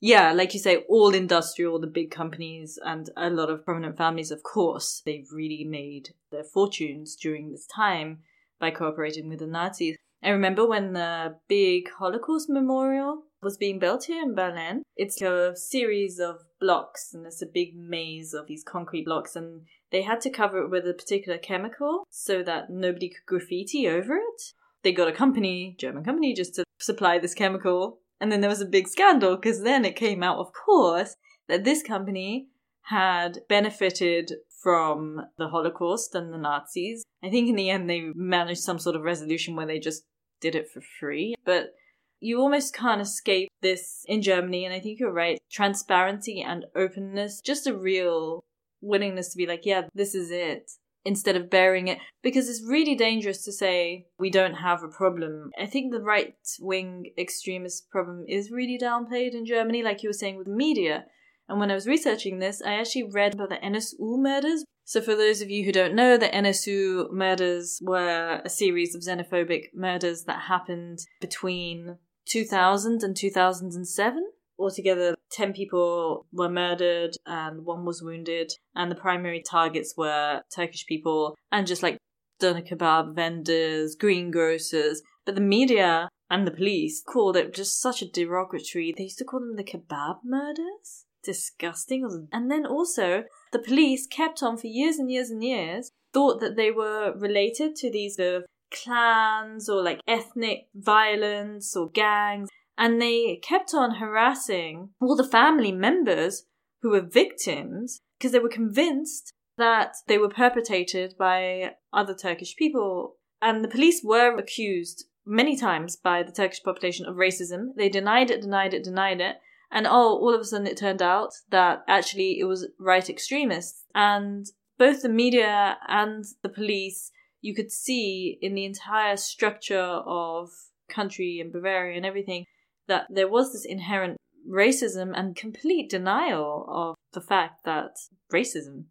Yeah, 0.00 0.32
like 0.32 0.52
you 0.54 0.60
say, 0.60 0.84
all 0.88 1.14
industrial, 1.14 1.80
the 1.80 1.86
big 1.86 2.10
companies, 2.10 2.78
and 2.84 3.08
a 3.16 3.30
lot 3.30 3.48
of 3.48 3.64
prominent 3.64 3.96
families, 3.96 4.30
of 4.30 4.42
course, 4.42 5.00
they've 5.06 5.26
really 5.32 5.64
made 5.64 6.10
their 6.30 6.44
fortunes 6.44 7.16
during 7.16 7.50
this 7.50 7.66
time 7.66 8.18
by 8.60 8.70
cooperating 8.70 9.28
with 9.28 9.38
the 9.38 9.46
Nazis. 9.46 9.96
I 10.26 10.30
remember 10.30 10.66
when 10.66 10.92
the 10.92 11.36
big 11.46 11.88
Holocaust 12.00 12.50
memorial 12.50 13.22
was 13.44 13.56
being 13.56 13.78
built 13.78 14.06
here 14.06 14.20
in 14.20 14.34
Berlin. 14.34 14.82
It's 14.96 15.22
a 15.22 15.54
series 15.54 16.18
of 16.18 16.40
blocks, 16.58 17.14
and 17.14 17.24
it's 17.24 17.42
a 17.42 17.46
big 17.46 17.76
maze 17.76 18.34
of 18.34 18.48
these 18.48 18.64
concrete 18.64 19.04
blocks, 19.04 19.36
and 19.36 19.62
they 19.92 20.02
had 20.02 20.20
to 20.22 20.30
cover 20.30 20.64
it 20.64 20.68
with 20.68 20.84
a 20.84 20.94
particular 20.94 21.38
chemical 21.38 22.02
so 22.10 22.42
that 22.42 22.70
nobody 22.70 23.08
could 23.08 23.24
graffiti 23.24 23.86
over 23.86 24.16
it. 24.16 24.42
They 24.82 24.90
got 24.90 25.06
a 25.06 25.12
company, 25.12 25.76
German 25.78 26.02
company, 26.02 26.34
just 26.34 26.56
to 26.56 26.64
supply 26.80 27.20
this 27.20 27.34
chemical, 27.34 28.00
and 28.20 28.32
then 28.32 28.40
there 28.40 28.50
was 28.50 28.60
a 28.60 28.66
big 28.66 28.88
scandal 28.88 29.36
because 29.36 29.62
then 29.62 29.84
it 29.84 29.94
came 29.94 30.24
out, 30.24 30.38
of 30.38 30.50
course, 30.52 31.14
that 31.46 31.62
this 31.62 31.84
company 31.84 32.48
had 32.86 33.38
benefited 33.48 34.32
from 34.60 35.20
the 35.38 35.48
Holocaust 35.48 36.16
and 36.16 36.32
the 36.32 36.38
Nazis. 36.38 37.04
I 37.22 37.30
think 37.30 37.48
in 37.48 37.54
the 37.54 37.70
end 37.70 37.88
they 37.88 38.10
managed 38.16 38.62
some 38.62 38.80
sort 38.80 38.96
of 38.96 39.02
resolution 39.02 39.54
where 39.54 39.66
they 39.66 39.78
just 39.78 40.02
did 40.40 40.54
it 40.54 40.70
for 40.70 40.80
free. 40.80 41.34
But 41.44 41.74
You 42.20 42.40
almost 42.40 42.74
can't 42.74 43.00
escape 43.00 43.50
this 43.60 44.04
in 44.08 44.22
Germany, 44.22 44.64
and 44.64 44.74
I 44.74 44.80
think 44.80 44.98
you're 44.98 45.12
right. 45.12 45.38
Transparency 45.50 46.40
and 46.40 46.64
openness, 46.74 47.40
just 47.40 47.66
a 47.66 47.76
real 47.76 48.42
willingness 48.80 49.30
to 49.30 49.36
be 49.36 49.46
like, 49.46 49.66
yeah, 49.66 49.82
this 49.94 50.14
is 50.14 50.30
it 50.30 50.70
instead 51.04 51.36
of 51.36 51.48
bearing 51.48 51.86
it 51.86 51.98
because 52.20 52.48
it's 52.48 52.64
really 52.66 52.96
dangerous 52.96 53.44
to 53.44 53.52
say 53.52 54.06
we 54.18 54.28
don't 54.28 54.54
have 54.54 54.82
a 54.82 54.88
problem. 54.88 55.50
I 55.56 55.66
think 55.66 55.92
the 55.92 56.00
right 56.00 56.34
wing 56.58 57.12
extremist 57.16 57.88
problem 57.90 58.24
is 58.26 58.50
really 58.50 58.76
downplayed 58.76 59.32
in 59.32 59.46
Germany, 59.46 59.84
like 59.84 60.02
you 60.02 60.08
were 60.08 60.14
saying 60.14 60.36
with 60.36 60.48
media. 60.48 61.04
And 61.48 61.60
when 61.60 61.70
I 61.70 61.74
was 61.74 61.86
researching 61.86 62.40
this, 62.40 62.60
I 62.60 62.74
actually 62.74 63.04
read 63.04 63.34
about 63.34 63.50
the 63.50 63.56
NSU 63.56 64.18
murders. 64.18 64.64
So, 64.88 65.00
for 65.00 65.16
those 65.16 65.42
of 65.42 65.50
you 65.50 65.64
who 65.64 65.72
don't 65.72 65.96
know, 65.96 66.16
the 66.16 66.28
NSU 66.28 67.10
murders 67.10 67.80
were 67.82 68.40
a 68.44 68.48
series 68.48 68.94
of 68.94 69.02
xenophobic 69.02 69.74
murders 69.74 70.22
that 70.26 70.42
happened 70.42 71.00
between 71.20 71.98
2000 72.26 73.02
and 73.02 73.16
2007. 73.16 74.30
Altogether, 74.56 75.16
10 75.32 75.52
people 75.54 76.26
were 76.32 76.48
murdered 76.48 77.16
and 77.26 77.64
one 77.64 77.84
was 77.84 78.00
wounded, 78.00 78.52
and 78.76 78.88
the 78.88 78.94
primary 78.94 79.42
targets 79.42 79.94
were 79.96 80.42
Turkish 80.54 80.86
people 80.86 81.36
and 81.50 81.66
just 81.66 81.82
like 81.82 81.98
doner 82.38 82.62
kebab 82.62 83.16
vendors, 83.16 83.96
greengrocers. 83.96 85.02
But 85.24 85.34
the 85.34 85.40
media 85.40 86.08
and 86.30 86.46
the 86.46 86.52
police 86.52 87.02
called 87.02 87.36
it 87.36 87.52
just 87.52 87.80
such 87.80 88.02
a 88.02 88.08
derogatory. 88.08 88.94
They 88.96 89.04
used 89.04 89.18
to 89.18 89.24
call 89.24 89.40
them 89.40 89.56
the 89.56 89.64
kebab 89.64 90.18
murders. 90.24 91.06
Disgusting. 91.24 92.28
And 92.30 92.48
then 92.48 92.64
also, 92.64 93.24
the 93.56 93.62
police 93.62 94.06
kept 94.06 94.42
on 94.42 94.56
for 94.56 94.66
years 94.66 94.98
and 94.98 95.10
years 95.10 95.30
and 95.30 95.42
years, 95.42 95.90
thought 96.12 96.40
that 96.40 96.56
they 96.56 96.70
were 96.70 97.14
related 97.16 97.76
to 97.76 97.90
these 97.90 98.18
uh, 98.18 98.40
clans 98.72 99.68
or 99.68 99.82
like 99.82 100.00
ethnic 100.06 100.66
violence 100.74 101.76
or 101.76 101.88
gangs 101.88 102.48
and 102.78 103.00
they 103.00 103.36
kept 103.42 103.72
on 103.74 103.96
harassing 103.96 104.90
all 105.00 105.16
the 105.16 105.24
family 105.24 105.72
members 105.72 106.44
who 106.82 106.90
were 106.90 107.00
victims 107.00 108.00
because 108.18 108.32
they 108.32 108.38
were 108.38 108.48
convinced 108.48 109.32
that 109.56 109.94
they 110.06 110.18
were 110.18 110.28
perpetrated 110.28 111.14
by 111.18 111.72
other 111.92 112.14
Turkish 112.14 112.54
people. 112.56 113.16
And 113.40 113.64
the 113.64 113.68
police 113.68 114.02
were 114.04 114.36
accused 114.36 115.06
many 115.24 115.56
times 115.56 115.96
by 115.96 116.22
the 116.22 116.32
Turkish 116.32 116.62
population 116.62 117.06
of 117.06 117.16
racism. 117.16 117.74
They 117.76 117.88
denied 117.88 118.30
it, 118.30 118.42
denied 118.42 118.74
it, 118.74 118.84
denied 118.84 119.20
it. 119.20 119.36
And 119.70 119.86
oh, 119.86 120.18
all 120.18 120.34
of 120.34 120.40
a 120.40 120.44
sudden 120.44 120.66
it 120.66 120.76
turned 120.76 121.02
out 121.02 121.30
that 121.50 121.82
actually 121.88 122.38
it 122.38 122.44
was 122.44 122.68
right 122.78 123.08
extremists. 123.08 123.84
And 123.94 124.46
both 124.78 125.02
the 125.02 125.08
media 125.08 125.78
and 125.88 126.24
the 126.42 126.48
police, 126.48 127.10
you 127.40 127.54
could 127.54 127.72
see 127.72 128.38
in 128.40 128.54
the 128.54 128.64
entire 128.64 129.16
structure 129.16 129.78
of 129.78 130.50
country 130.88 131.40
and 131.40 131.52
Bavaria 131.52 131.96
and 131.96 132.06
everything, 132.06 132.44
that 132.86 133.06
there 133.10 133.28
was 133.28 133.52
this 133.52 133.64
inherent 133.64 134.16
racism 134.48 135.12
and 135.14 135.34
complete 135.34 135.90
denial 135.90 136.66
of 136.68 136.94
the 137.12 137.20
fact 137.20 137.64
that 137.64 137.96
racism. 138.32 138.84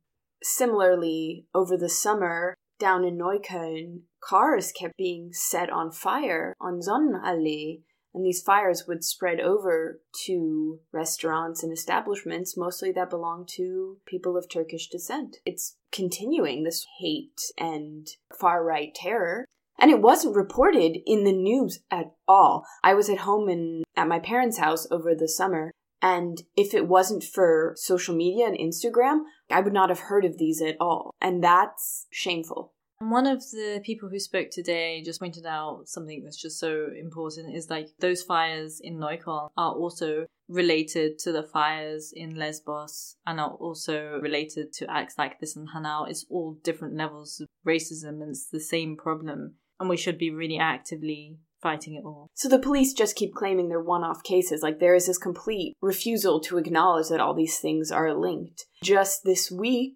Similarly, 0.44 1.48
over 1.56 1.78
the 1.78 1.90
summer, 1.90 2.56
down 2.78 3.06
in 3.06 3.18
Neukölln, 3.18 4.02
cars 4.22 4.72
kept 4.72 4.98
being 4.98 5.32
set 5.32 5.70
on 5.70 5.92
fire 5.92 6.54
on 6.60 6.82
Sonnenallee, 6.82 7.82
and 8.16 8.26
these 8.26 8.42
fires 8.42 8.86
would 8.88 9.04
spread 9.04 9.42
over 9.42 10.00
to 10.26 10.80
restaurants 10.94 11.62
and 11.62 11.74
establishments, 11.74 12.56
mostly 12.56 12.94
that 12.94 13.10
belong 13.10 13.46
to 13.58 13.98
people 14.06 14.38
of 14.38 14.50
Turkish 14.50 14.88
descent. 14.88 15.38
It's 15.46 15.76
continuing 15.92 16.64
this 16.64 16.86
hate 17.00 17.42
and 17.58 18.08
far 18.40 18.64
right 18.64 18.96
terror. 18.96 19.46
And 19.78 19.92
it 19.92 20.02
wasn't 20.02 20.38
reported 20.38 20.98
in 21.06 21.26
the 21.26 21.34
news 21.34 21.80
at 21.92 22.14
all. 22.26 22.66
I 22.82 22.94
was 22.94 23.10
at 23.10 23.20
home 23.20 23.50
and 23.50 23.84
at 23.98 24.08
my 24.08 24.20
parents' 24.20 24.60
house 24.60 24.88
over 24.90 25.14
the 25.14 25.28
summer, 25.28 25.74
and 26.02 26.44
if 26.56 26.74
it 26.74 26.88
wasn't 26.88 27.24
for 27.24 27.74
social 27.76 28.16
media 28.16 28.46
and 28.46 28.58
Instagram, 28.58 29.24
I 29.50 29.60
would 29.60 29.74
not 29.74 29.90
have 29.90 30.02
heard 30.02 30.24
of 30.24 30.38
these 30.38 30.62
at 30.62 30.78
all. 30.80 31.12
And 31.20 31.44
that's 31.44 32.08
shameful. 32.12 32.75
One 33.00 33.28
of 33.28 33.42
the 33.52 33.82
people 33.84 34.10
who 34.10 34.20
spoke 34.20 34.50
today 34.50 35.02
just 35.04 35.20
pointed 35.20 35.46
out 35.46 35.88
something 35.88 36.24
that's 36.24 36.42
just 36.42 36.60
so 36.60 36.88
important 36.98 37.56
is 37.56 37.70
like 37.70 37.90
those 38.00 38.24
fires 38.24 38.80
in 38.82 38.98
Neukölln 38.98 39.50
are 39.58 39.74
also 39.74 40.26
related 40.48 41.20
to 41.20 41.32
the 41.32 41.44
fires 41.44 42.14
in 42.16 42.36
Lesbos 42.36 43.18
and 43.26 43.40
are 43.40 43.52
also 43.52 44.20
related 44.22 44.72
to 44.74 44.90
acts 44.90 45.18
like 45.18 45.40
this 45.40 45.56
in 45.56 45.68
Hanau. 45.68 46.06
It's 46.06 46.26
all 46.30 46.58
different 46.64 46.96
levels 46.96 47.42
of 47.42 47.48
racism 47.68 48.22
and 48.22 48.30
it's 48.30 48.48
the 48.48 48.60
same 48.62 48.96
problem 48.96 49.56
and 49.80 49.90
we 49.90 49.98
should 49.98 50.18
be 50.18 50.32
really 50.32 50.58
actively 50.58 51.38
fighting 51.62 51.96
it 51.96 52.06
all. 52.06 52.30
So 52.36 52.48
the 52.48 52.60
police 52.60 52.94
just 52.94 53.16
keep 53.16 53.34
claiming 53.34 53.70
they're 53.70 53.82
one 53.82 54.04
off 54.04 54.24
cases. 54.24 54.62
Like 54.62 54.80
there 54.80 54.96
is 54.96 55.08
this 55.08 55.18
complete 55.18 55.76
refusal 55.82 56.40
to 56.42 56.58
acknowledge 56.58 57.10
that 57.10 57.20
all 57.20 57.34
these 57.34 57.60
things 57.60 57.92
are 57.92 58.14
linked. 58.14 58.66
Just 58.84 59.24
this 59.24 59.52
week, 59.52 59.96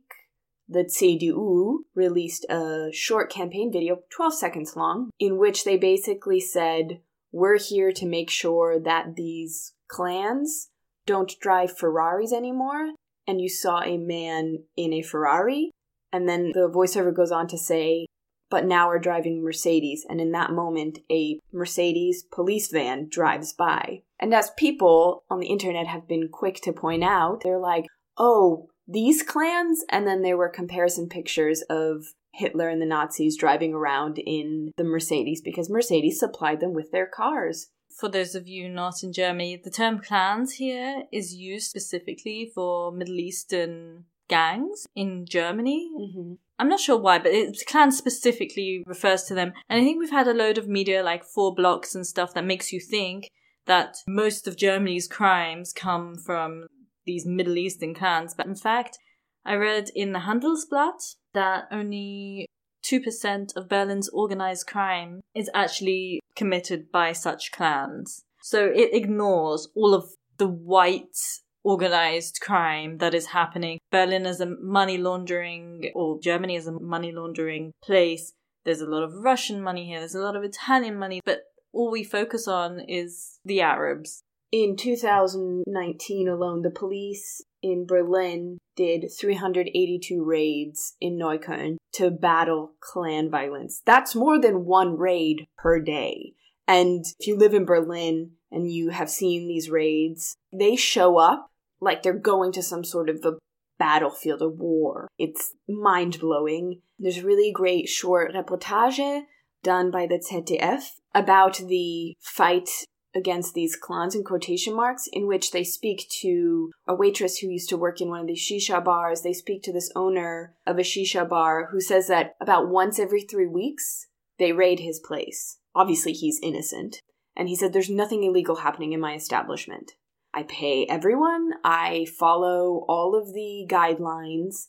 the 0.70 0.86
CDU 0.86 1.80
released 1.96 2.46
a 2.50 2.90
short 2.94 3.32
campaign 3.32 3.72
video, 3.72 4.00
12 4.12 4.34
seconds 4.36 4.76
long, 4.76 5.10
in 5.20 5.38
which 5.38 5.64
they 5.64 5.78
basically 5.78 6.40
said, 6.40 7.02
We're 7.32 7.58
here 7.58 7.92
to 7.92 8.06
make 8.06 8.30
sure 8.30 8.80
that 8.80 9.16
these 9.16 9.74
clans 9.88 10.70
don't 11.06 11.34
drive 11.42 11.76
Ferraris 11.76 12.32
anymore. 12.32 12.92
And 13.28 13.42
you 13.42 13.50
saw 13.50 13.82
a 13.82 13.98
man 13.98 14.64
in 14.78 14.94
a 14.94 15.02
Ferrari. 15.02 15.72
And 16.12 16.28
then 16.28 16.52
the 16.54 16.70
voiceover 16.70 17.16
goes 17.16 17.32
on 17.32 17.48
to 17.48 17.58
say, 17.58 18.08
but 18.50 18.66
now 18.66 18.88
we're 18.88 19.00
driving 19.00 19.44
Mercedes, 19.44 20.06
and 20.10 20.20
in 20.20 20.32
that 20.32 20.52
moment, 20.52 21.00
a 21.12 21.40
Mercedes 21.54 22.24
police 22.24 22.70
van 22.70 23.08
drives 23.08 23.54
by. 23.54 24.02
And 24.20 24.34
as 24.34 24.52
people 24.58 25.24
on 25.30 25.40
the 25.40 25.48
internet 25.48 25.88
have 25.88 26.08
been 26.08 26.30
quick 26.30 26.60
to 26.64 26.74
point 26.74 27.04
out, 27.04 27.42
they're 27.44 27.60
like, 27.60 27.86
oh, 28.18 28.68
these 28.90 29.24
clans? 29.24 29.84
And 29.90 30.08
then 30.08 30.22
there 30.22 30.38
were 30.38 30.50
comparison 30.50 31.08
pictures 31.08 31.62
of 31.70 32.06
Hitler 32.34 32.70
and 32.70 32.82
the 32.82 32.86
Nazis 32.86 33.38
driving 33.38 33.74
around 33.74 34.18
in 34.18 34.72
the 34.78 34.84
Mercedes 34.84 35.42
because 35.42 35.70
Mercedes 35.70 36.20
supplied 36.20 36.60
them 36.60 36.74
with 36.74 36.92
their 36.92 37.08
cars. 37.08 37.68
For 37.90 38.10
those 38.10 38.36
of 38.36 38.48
you 38.48 38.70
not 38.70 39.04
in 39.04 39.12
Germany, 39.12 39.60
the 39.62 39.70
term 39.70 40.00
clans 40.00 40.54
here 40.54 41.04
is 41.12 41.36
used 41.36 41.70
specifically 41.70 42.52
for 42.54 42.92
Middle 42.92 43.20
Eastern 43.20 44.06
gangs 44.30 44.88
in 44.96 45.26
Germany. 45.26 45.90
Mm-hmm. 46.00 46.34
I'm 46.60 46.70
not 46.70 46.80
sure 46.80 46.98
why, 46.98 47.18
but 47.18 47.32
it, 47.32 47.58
clan 47.68 47.92
specifically 47.92 48.84
refers 48.86 49.24
to 49.24 49.34
them. 49.34 49.54
And 49.68 49.82
I 49.82 49.84
think 49.84 50.00
we've 50.00 50.12
had 50.12 50.28
a 50.28 50.34
load 50.34 50.58
of 50.58 50.68
media 50.68 51.04
like 51.04 51.24
4Blocks 51.26 51.96
and 51.96 52.06
stuff 52.06 52.34
that 52.34 52.46
makes 52.46 52.72
you 52.72 52.80
think 52.80 53.30
that 53.66 53.98
most 54.08 54.48
of 54.48 54.56
Germany's 54.56 55.08
crimes 55.08 55.74
come 55.74 56.16
from 56.16 56.68
these 57.10 57.26
Middle 57.26 57.58
Eastern 57.58 57.96
clans. 57.96 58.34
But 58.36 58.46
in 58.46 58.56
fact, 58.56 59.00
I 59.44 59.56
read 59.56 59.90
in 59.96 60.14
the 60.14 60.20
Handelsblatt 60.20 61.16
that 61.34 61.68
only 61.72 62.46
2% 62.84 63.56
of 63.56 63.68
Berlin's 63.68 64.10
organized 64.10 64.68
crime 64.68 65.22
is 65.34 65.50
actually 65.54 66.20
committed 66.36 66.92
by 66.92 67.12
such 67.14 67.52
clans. 67.52 68.22
So 68.42 68.66
it 68.66 68.94
ignores 68.94 69.68
all 69.76 69.94
of 69.94 70.06
the 70.38 70.48
white 70.48 71.18
organized 71.64 72.40
crime 72.42 73.00
that 73.00 73.14
is 73.14 73.28
happening. 73.28 73.80
Berlin 73.92 74.26
is 74.26 74.40
a 74.40 74.56
money 74.62 74.98
laundering, 74.98 75.92
or 75.94 76.20
Germany 76.20 76.56
is 76.56 76.68
a 76.68 76.72
money 76.72 77.12
laundering 77.12 77.72
place. 77.84 78.34
There's 78.66 78.82
a 78.82 78.86
lot 78.90 79.04
of 79.04 79.14
Russian 79.16 79.62
money 79.62 79.88
here, 79.88 80.00
there's 80.00 80.16
a 80.16 80.22
lot 80.22 80.36
of 80.36 80.44
Italian 80.44 80.98
money, 80.98 81.22
but 81.26 81.42
all 81.74 81.92
we 81.92 82.04
focus 82.04 82.48
on 82.48 82.80
is 82.80 83.40
the 83.44 83.62
Arabs. 83.62 84.24
In 84.52 84.76
2019 84.76 86.28
alone, 86.28 86.64
the 86.64 86.72
police 86.72 87.44
in 87.62 87.86
Berlin 87.86 88.58
did 88.76 89.12
382 89.16 90.24
raids 90.24 90.96
in 91.00 91.20
Neukölln 91.20 91.78
to 91.94 92.10
battle 92.10 92.72
clan 92.80 93.30
violence. 93.30 93.82
That's 93.86 94.16
more 94.16 94.40
than 94.40 94.66
one 94.66 94.98
raid 94.98 95.46
per 95.58 95.80
day. 95.80 96.34
And 96.68 97.06
if 97.20 97.28
you 97.28 97.38
live 97.38 97.54
in 97.54 97.66
Berlin 97.66 98.32
and 98.52 98.72
you 98.72 98.90
have 98.90 99.10
seen 99.10 99.48
these 99.48 99.70
raids, 99.70 100.36
they 100.52 100.76
show 100.76 101.18
up 101.18 101.52
like 101.80 102.02
they're 102.02 102.14
going 102.14 102.52
to 102.54 102.64
some 102.64 102.84
sort 102.84 103.10
of 103.10 103.24
a 103.24 103.38
battlefield, 103.78 104.42
a 104.42 104.50
war. 104.50 105.08
It's 105.20 105.54
mind 105.68 106.20
blowing. 106.20 106.82
There's 106.98 107.20
a 107.20 107.26
really 107.26 107.52
great 107.52 107.88
short 107.88 108.34
reportage 108.34 109.22
done 109.62 109.92
by 109.92 110.08
the 110.08 110.18
ZDF 110.20 110.84
about 111.14 111.58
the 111.58 112.16
fight 112.20 112.70
against 113.16 113.54
these 113.54 113.76
clans 113.76 114.16
in 114.16 114.24
quotation 114.24 114.76
marks 114.76 115.08
in 115.12 115.28
which 115.28 115.52
they 115.52 115.64
speak 115.64 116.08
to 116.22 116.72
a 116.88 116.94
waitress 116.94 117.38
who 117.38 117.50
used 117.50 117.70
to 117.70 117.78
work 117.78 118.02
in 118.02 118.10
one 118.10 118.22
of 118.22 118.28
these 118.28 118.42
shisha 118.42 118.84
bars. 118.84 119.22
They 119.22 119.34
speak 119.34 119.64
to 119.64 119.74
this 119.74 119.92
owner 119.96 120.56
of 120.68 120.78
a 120.78 120.82
shisha 120.82 121.28
bar 121.28 121.70
who 121.72 121.82
says 121.82 122.08
that 122.08 122.36
about 122.40 122.70
once 122.70 123.00
every 123.00 123.22
3 123.22 123.48
weeks 123.48 124.08
they 124.38 124.52
raid 124.52 124.80
his 124.80 125.00
place. 125.00 125.58
Obviously 125.76 126.14
he's 126.14 126.40
innocent. 126.42 127.02
And 127.36 127.48
he 127.48 127.56
said 127.56 127.74
there's 127.74 127.90
nothing 127.90 128.24
illegal 128.24 128.58
happening 128.58 128.94
in 128.94 129.00
my 129.00 129.14
establishment. 129.14 129.94
I 130.34 130.44
pay 130.44 130.86
everyone, 130.86 131.52
I 131.64 132.06
follow 132.20 132.86
all 132.88 133.16
of 133.16 133.34
the 133.34 133.66
guidelines, 133.68 134.68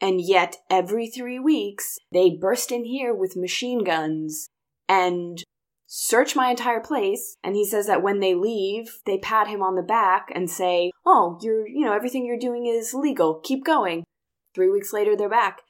and 0.00 0.20
yet 0.20 0.56
every 0.70 1.08
three 1.08 1.38
weeks 1.38 1.98
they 2.12 2.30
burst 2.30 2.72
in 2.72 2.84
here 2.84 3.14
with 3.14 3.36
machine 3.36 3.84
guns 3.84 4.48
and 4.88 5.42
search 5.96 6.34
my 6.34 6.50
entire 6.50 6.80
place. 6.80 7.36
And 7.44 7.54
he 7.54 7.64
says 7.64 7.86
that 7.86 8.02
when 8.02 8.18
they 8.18 8.34
leave, 8.34 8.98
they 9.06 9.16
pat 9.16 9.46
him 9.46 9.62
on 9.62 9.76
the 9.76 9.82
back 9.82 10.26
and 10.34 10.50
say, 10.50 10.90
Oh, 11.06 11.38
you're, 11.40 11.68
you 11.68 11.86
know, 11.86 11.92
everything 11.92 12.26
you're 12.26 12.36
doing 12.36 12.66
is 12.66 12.94
legal. 12.94 13.40
Keep 13.44 13.64
going. 13.64 14.02
Three 14.56 14.68
weeks 14.68 14.92
later, 14.92 15.16
they're 15.16 15.28
back. 15.28 15.62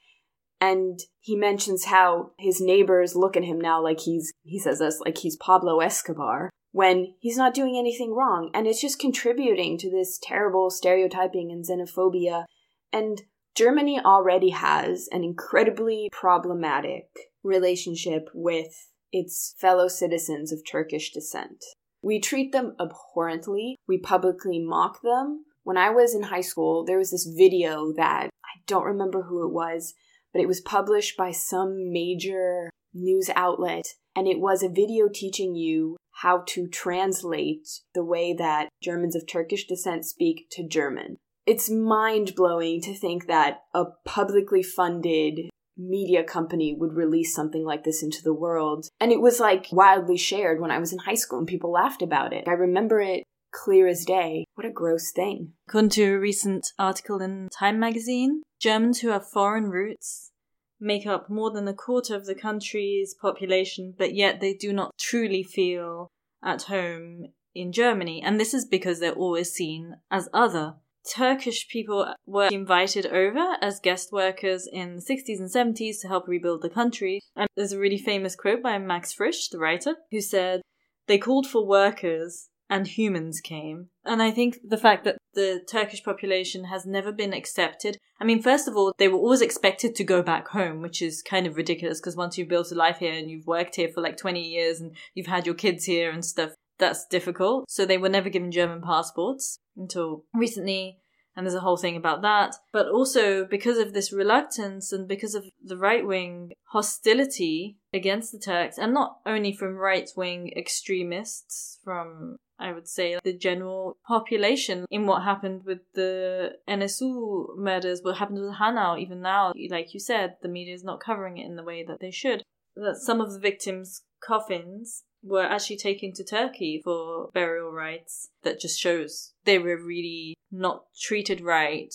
And 0.62 0.98
he 1.20 1.36
mentions 1.36 1.84
how 1.84 2.30
his 2.38 2.58
neighbors 2.58 3.14
look 3.14 3.36
at 3.36 3.44
him 3.44 3.60
now 3.60 3.82
like 3.82 4.00
he's, 4.00 4.32
he 4.44 4.58
says 4.58 4.78
this, 4.78 4.98
like 5.04 5.18
he's 5.18 5.36
Pablo 5.36 5.80
Escobar 5.80 6.48
when 6.72 7.14
he's 7.20 7.36
not 7.36 7.52
doing 7.52 7.76
anything 7.76 8.14
wrong. 8.14 8.50
And 8.54 8.66
it's 8.66 8.80
just 8.80 8.98
contributing 8.98 9.76
to 9.76 9.90
this 9.90 10.18
terrible 10.22 10.70
stereotyping 10.70 11.52
and 11.52 11.66
xenophobia. 11.66 12.46
And 12.94 13.20
Germany 13.54 14.00
already 14.00 14.50
has 14.50 15.06
an 15.12 15.22
incredibly 15.22 16.08
problematic 16.12 17.08
relationship 17.42 18.30
with 18.32 18.88
its 19.14 19.54
fellow 19.58 19.86
citizens 19.86 20.52
of 20.52 20.66
Turkish 20.66 21.12
descent. 21.12 21.64
We 22.02 22.20
treat 22.20 22.50
them 22.50 22.74
abhorrently, 22.80 23.76
we 23.86 23.96
publicly 23.96 24.58
mock 24.58 25.00
them. 25.02 25.44
When 25.62 25.78
I 25.78 25.88
was 25.90 26.14
in 26.14 26.24
high 26.24 26.42
school, 26.42 26.84
there 26.84 26.98
was 26.98 27.12
this 27.12 27.24
video 27.24 27.92
that 27.96 28.28
I 28.44 28.60
don't 28.66 28.84
remember 28.84 29.22
who 29.22 29.46
it 29.46 29.52
was, 29.52 29.94
but 30.32 30.42
it 30.42 30.48
was 30.48 30.60
published 30.60 31.16
by 31.16 31.30
some 31.30 31.92
major 31.92 32.68
news 32.92 33.30
outlet, 33.36 33.86
and 34.16 34.26
it 34.26 34.40
was 34.40 34.62
a 34.62 34.68
video 34.68 35.08
teaching 35.08 35.54
you 35.54 35.96
how 36.22 36.42
to 36.48 36.66
translate 36.66 37.68
the 37.94 38.04
way 38.04 38.34
that 38.34 38.68
Germans 38.82 39.14
of 39.14 39.26
Turkish 39.26 39.66
descent 39.66 40.04
speak 40.04 40.46
to 40.50 40.66
German. 40.66 41.16
It's 41.46 41.70
mind 41.70 42.34
blowing 42.34 42.80
to 42.82 42.94
think 42.94 43.26
that 43.26 43.62
a 43.72 43.84
publicly 44.04 44.62
funded 44.62 45.50
media 45.76 46.22
company 46.22 46.74
would 46.78 46.94
release 46.94 47.34
something 47.34 47.64
like 47.64 47.84
this 47.84 48.02
into 48.02 48.22
the 48.22 48.34
world. 48.34 48.88
And 49.00 49.12
it 49.12 49.20
was 49.20 49.40
like 49.40 49.66
wildly 49.72 50.16
shared 50.16 50.60
when 50.60 50.70
I 50.70 50.78
was 50.78 50.92
in 50.92 50.98
high 50.98 51.14
school 51.14 51.38
and 51.38 51.48
people 51.48 51.72
laughed 51.72 52.02
about 52.02 52.32
it. 52.32 52.44
I 52.46 52.52
remember 52.52 53.00
it 53.00 53.24
clear 53.52 53.86
as 53.86 54.04
day. 54.04 54.44
What 54.54 54.66
a 54.66 54.70
gross 54.70 55.10
thing. 55.12 55.52
According 55.68 55.90
to 55.90 56.14
a 56.14 56.18
recent 56.18 56.66
article 56.78 57.20
in 57.20 57.48
Time 57.56 57.78
magazine, 57.78 58.42
Germans 58.60 59.00
who 59.00 59.08
have 59.08 59.28
foreign 59.28 59.70
roots 59.70 60.32
make 60.80 61.06
up 61.06 61.30
more 61.30 61.50
than 61.50 61.68
a 61.68 61.74
quarter 61.74 62.14
of 62.14 62.26
the 62.26 62.34
country's 62.34 63.14
population, 63.14 63.94
but 63.96 64.14
yet 64.14 64.40
they 64.40 64.54
do 64.54 64.72
not 64.72 64.92
truly 64.98 65.42
feel 65.42 66.10
at 66.42 66.62
home 66.64 67.28
in 67.54 67.72
Germany. 67.72 68.22
And 68.22 68.38
this 68.38 68.52
is 68.52 68.64
because 68.64 69.00
they're 69.00 69.12
always 69.12 69.52
seen 69.52 69.96
as 70.10 70.28
other. 70.34 70.74
Turkish 71.08 71.68
people 71.68 72.12
were 72.26 72.48
invited 72.48 73.06
over 73.06 73.56
as 73.60 73.80
guest 73.80 74.12
workers 74.12 74.66
in 74.70 74.96
the 74.96 75.02
60s 75.02 75.38
and 75.38 75.50
70s 75.50 76.00
to 76.00 76.08
help 76.08 76.26
rebuild 76.26 76.62
the 76.62 76.70
country. 76.70 77.20
And 77.36 77.48
there's 77.56 77.72
a 77.72 77.78
really 77.78 77.98
famous 77.98 78.34
quote 78.34 78.62
by 78.62 78.78
Max 78.78 79.12
Frisch, 79.12 79.48
the 79.48 79.58
writer, 79.58 79.96
who 80.10 80.20
said, 80.20 80.62
They 81.06 81.18
called 81.18 81.46
for 81.46 81.66
workers 81.66 82.48
and 82.70 82.86
humans 82.86 83.40
came. 83.40 83.88
And 84.04 84.22
I 84.22 84.30
think 84.30 84.58
the 84.66 84.78
fact 84.78 85.04
that 85.04 85.18
the 85.34 85.60
Turkish 85.68 86.02
population 86.02 86.64
has 86.64 86.86
never 86.86 87.12
been 87.12 87.32
accepted. 87.32 87.98
I 88.20 88.24
mean, 88.24 88.40
first 88.40 88.68
of 88.68 88.76
all, 88.76 88.92
they 88.98 89.08
were 89.08 89.18
always 89.18 89.42
expected 89.42 89.94
to 89.94 90.04
go 90.04 90.22
back 90.22 90.48
home, 90.48 90.80
which 90.80 91.02
is 91.02 91.22
kind 91.22 91.46
of 91.46 91.56
ridiculous 91.56 92.00
because 92.00 92.16
once 92.16 92.38
you've 92.38 92.48
built 92.48 92.72
a 92.72 92.74
life 92.74 92.98
here 92.98 93.12
and 93.12 93.30
you've 93.30 93.46
worked 93.46 93.76
here 93.76 93.88
for 93.88 94.00
like 94.00 94.16
20 94.16 94.40
years 94.40 94.80
and 94.80 94.96
you've 95.14 95.26
had 95.26 95.46
your 95.46 95.54
kids 95.54 95.84
here 95.84 96.10
and 96.10 96.24
stuff, 96.24 96.52
that's 96.78 97.06
difficult. 97.06 97.70
So 97.70 97.84
they 97.84 97.98
were 97.98 98.08
never 98.08 98.28
given 98.28 98.50
German 98.50 98.82
passports 98.82 99.58
until 99.76 100.24
recently 100.34 100.98
and 101.36 101.46
there's 101.46 101.54
a 101.54 101.60
whole 101.60 101.76
thing 101.76 101.96
about 101.96 102.22
that. 102.22 102.56
But 102.72 102.88
also 102.88 103.44
because 103.44 103.78
of 103.78 103.92
this 103.92 104.12
reluctance 104.12 104.92
and 104.92 105.08
because 105.08 105.34
of 105.34 105.44
the 105.62 105.76
right 105.76 106.06
wing 106.06 106.52
hostility 106.72 107.78
against 107.92 108.32
the 108.32 108.38
Turks, 108.38 108.78
and 108.78 108.94
not 108.94 109.18
only 109.26 109.52
from 109.52 109.74
right 109.74 110.08
wing 110.16 110.52
extremists, 110.56 111.78
from 111.84 112.36
I 112.58 112.72
would 112.72 112.86
say 112.86 113.18
the 113.24 113.36
general 113.36 113.96
population 114.06 114.86
in 114.90 115.06
what 115.06 115.24
happened 115.24 115.62
with 115.64 115.80
the 115.94 116.52
NSU 116.68 117.56
murders, 117.58 118.00
what 118.02 118.18
happened 118.18 118.40
with 118.40 118.54
Hanau, 118.54 118.96
even 118.96 119.20
now, 119.20 119.52
like 119.70 119.92
you 119.92 120.00
said, 120.00 120.36
the 120.40 120.48
media 120.48 120.74
is 120.74 120.84
not 120.84 121.02
covering 121.02 121.38
it 121.38 121.46
in 121.46 121.56
the 121.56 121.64
way 121.64 121.84
that 121.84 122.00
they 122.00 122.12
should. 122.12 122.44
That 122.76 122.96
some 122.96 123.20
of 123.20 123.32
the 123.32 123.40
victims' 123.40 124.02
coffins 124.24 125.04
were 125.24 125.42
actually 125.42 125.78
taken 125.78 126.12
to 126.12 126.24
Turkey 126.24 126.80
for 126.84 127.30
burial 127.32 127.70
rites. 127.70 128.30
That 128.42 128.60
just 128.60 128.78
shows 128.78 129.32
they 129.44 129.58
were 129.58 129.82
really 129.82 130.34
not 130.52 130.84
treated 131.00 131.40
right 131.40 131.92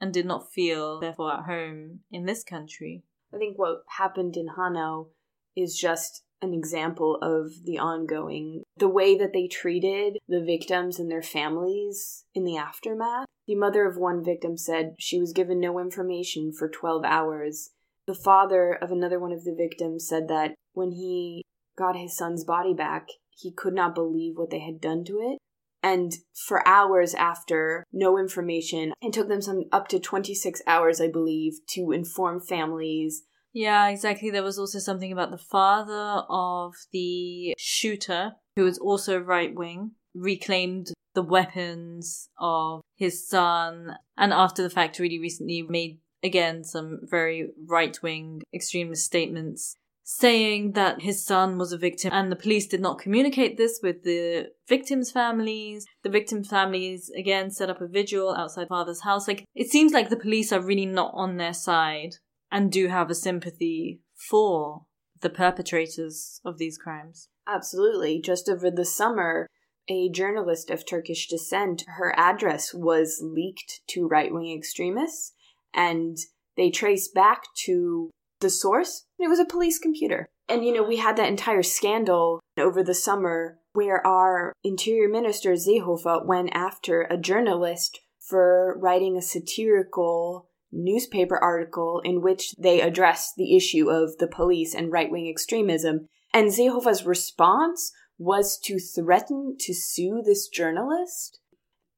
and 0.00 0.12
did 0.12 0.26
not 0.26 0.50
feel 0.50 0.98
therefore 1.00 1.34
at 1.34 1.44
home 1.44 2.00
in 2.10 2.24
this 2.24 2.42
country. 2.42 3.04
I 3.32 3.38
think 3.38 3.58
what 3.58 3.82
happened 3.98 4.36
in 4.36 4.48
Hanau 4.56 5.08
is 5.54 5.76
just 5.76 6.24
an 6.42 6.54
example 6.54 7.16
of 7.20 7.52
the 7.64 7.78
ongoing 7.78 8.62
the 8.76 8.88
way 8.88 9.16
that 9.18 9.32
they 9.34 9.46
treated 9.46 10.16
the 10.26 10.42
victims 10.42 10.98
and 10.98 11.10
their 11.10 11.22
families 11.22 12.24
in 12.34 12.44
the 12.44 12.56
aftermath. 12.56 13.26
The 13.46 13.56
mother 13.56 13.86
of 13.86 13.98
one 13.98 14.24
victim 14.24 14.56
said 14.56 14.94
she 14.98 15.20
was 15.20 15.34
given 15.34 15.60
no 15.60 15.78
information 15.78 16.52
for 16.52 16.68
12 16.68 17.04
hours. 17.04 17.70
The 18.06 18.14
father 18.14 18.72
of 18.72 18.90
another 18.90 19.20
one 19.20 19.32
of 19.32 19.44
the 19.44 19.54
victims 19.54 20.08
said 20.08 20.28
that 20.28 20.54
when 20.72 20.92
he 20.92 21.44
got 21.80 21.96
his 21.96 22.16
son's 22.16 22.44
body 22.44 22.74
back, 22.74 23.08
he 23.30 23.50
could 23.50 23.74
not 23.74 23.94
believe 23.94 24.34
what 24.36 24.50
they 24.50 24.60
had 24.60 24.80
done 24.80 25.02
to 25.06 25.14
it. 25.14 25.38
And 25.82 26.12
for 26.34 26.66
hours 26.68 27.14
after, 27.14 27.84
no 27.90 28.18
information. 28.18 28.92
It 29.00 29.14
took 29.14 29.28
them 29.28 29.40
some 29.40 29.64
up 29.72 29.88
to 29.88 29.98
26 29.98 30.60
hours, 30.66 31.00
I 31.00 31.08
believe, 31.08 31.54
to 31.70 31.90
inform 31.90 32.40
families. 32.40 33.22
Yeah, 33.54 33.88
exactly. 33.88 34.30
There 34.30 34.42
was 34.42 34.58
also 34.58 34.78
something 34.78 35.10
about 35.10 35.30
the 35.30 35.38
father 35.38 36.22
of 36.28 36.74
the 36.92 37.54
shooter, 37.56 38.32
who 38.56 38.64
was 38.64 38.78
also 38.78 39.18
right 39.18 39.54
wing, 39.54 39.92
reclaimed 40.14 40.92
the 41.14 41.22
weapons 41.22 42.28
of 42.38 42.82
his 42.94 43.26
son, 43.26 43.96
and 44.16 44.32
after 44.32 44.62
the 44.62 44.70
fact, 44.70 44.98
really 44.98 45.18
recently 45.18 45.62
made 45.62 45.98
again 46.22 46.62
some 46.62 47.00
very 47.02 47.48
right 47.66 47.98
wing 48.02 48.42
extremist 48.54 49.06
statements 49.06 49.76
saying 50.02 50.72
that 50.72 51.02
his 51.02 51.24
son 51.24 51.58
was 51.58 51.72
a 51.72 51.78
victim 51.78 52.10
and 52.12 52.30
the 52.30 52.36
police 52.36 52.66
did 52.66 52.80
not 52.80 52.98
communicate 52.98 53.56
this 53.56 53.80
with 53.82 54.02
the 54.02 54.48
victims' 54.68 55.10
families. 55.12 55.86
The 56.02 56.10
victims' 56.10 56.48
families 56.48 57.10
again 57.16 57.50
set 57.50 57.70
up 57.70 57.80
a 57.80 57.86
vigil 57.86 58.34
outside 58.34 58.68
father's 58.68 59.02
house. 59.02 59.28
Like 59.28 59.44
it 59.54 59.70
seems 59.70 59.92
like 59.92 60.08
the 60.08 60.16
police 60.16 60.52
are 60.52 60.60
really 60.60 60.86
not 60.86 61.12
on 61.14 61.36
their 61.36 61.54
side 61.54 62.16
and 62.50 62.72
do 62.72 62.88
have 62.88 63.10
a 63.10 63.14
sympathy 63.14 64.00
for 64.28 64.86
the 65.20 65.30
perpetrators 65.30 66.40
of 66.44 66.58
these 66.58 66.78
crimes. 66.78 67.28
Absolutely. 67.46 68.20
Just 68.20 68.48
over 68.48 68.70
the 68.70 68.84
summer, 68.84 69.46
a 69.88 70.08
journalist 70.10 70.70
of 70.70 70.86
Turkish 70.86 71.28
descent, 71.28 71.84
her 71.86 72.14
address 72.16 72.72
was 72.72 73.20
leaked 73.22 73.80
to 73.88 74.06
right 74.06 74.32
wing 74.32 74.56
extremists, 74.56 75.32
and 75.74 76.16
they 76.56 76.70
traced 76.70 77.14
back 77.14 77.42
to 77.64 78.10
the 78.40 78.50
source, 78.50 79.06
it 79.18 79.28
was 79.28 79.38
a 79.38 79.44
police 79.44 79.78
computer. 79.78 80.28
And, 80.48 80.64
you 80.64 80.72
know, 80.72 80.82
we 80.82 80.96
had 80.96 81.16
that 81.16 81.28
entire 81.28 81.62
scandal 81.62 82.40
over 82.58 82.82
the 82.82 82.94
summer 82.94 83.58
where 83.72 84.04
our 84.04 84.52
interior 84.64 85.08
minister, 85.08 85.52
Seehofer, 85.52 86.26
went 86.26 86.50
after 86.52 87.02
a 87.02 87.16
journalist 87.16 88.00
for 88.18 88.76
writing 88.80 89.16
a 89.16 89.22
satirical 89.22 90.48
newspaper 90.72 91.38
article 91.38 92.00
in 92.04 92.20
which 92.20 92.54
they 92.56 92.80
addressed 92.80 93.34
the 93.36 93.56
issue 93.56 93.90
of 93.90 94.18
the 94.18 94.28
police 94.28 94.74
and 94.74 94.92
right 94.92 95.10
wing 95.10 95.28
extremism. 95.28 96.06
And 96.32 96.48
Seehofer's 96.48 97.04
response 97.04 97.92
was 98.18 98.58
to 98.64 98.78
threaten 98.78 99.56
to 99.60 99.74
sue 99.74 100.22
this 100.24 100.48
journalist. 100.48 101.40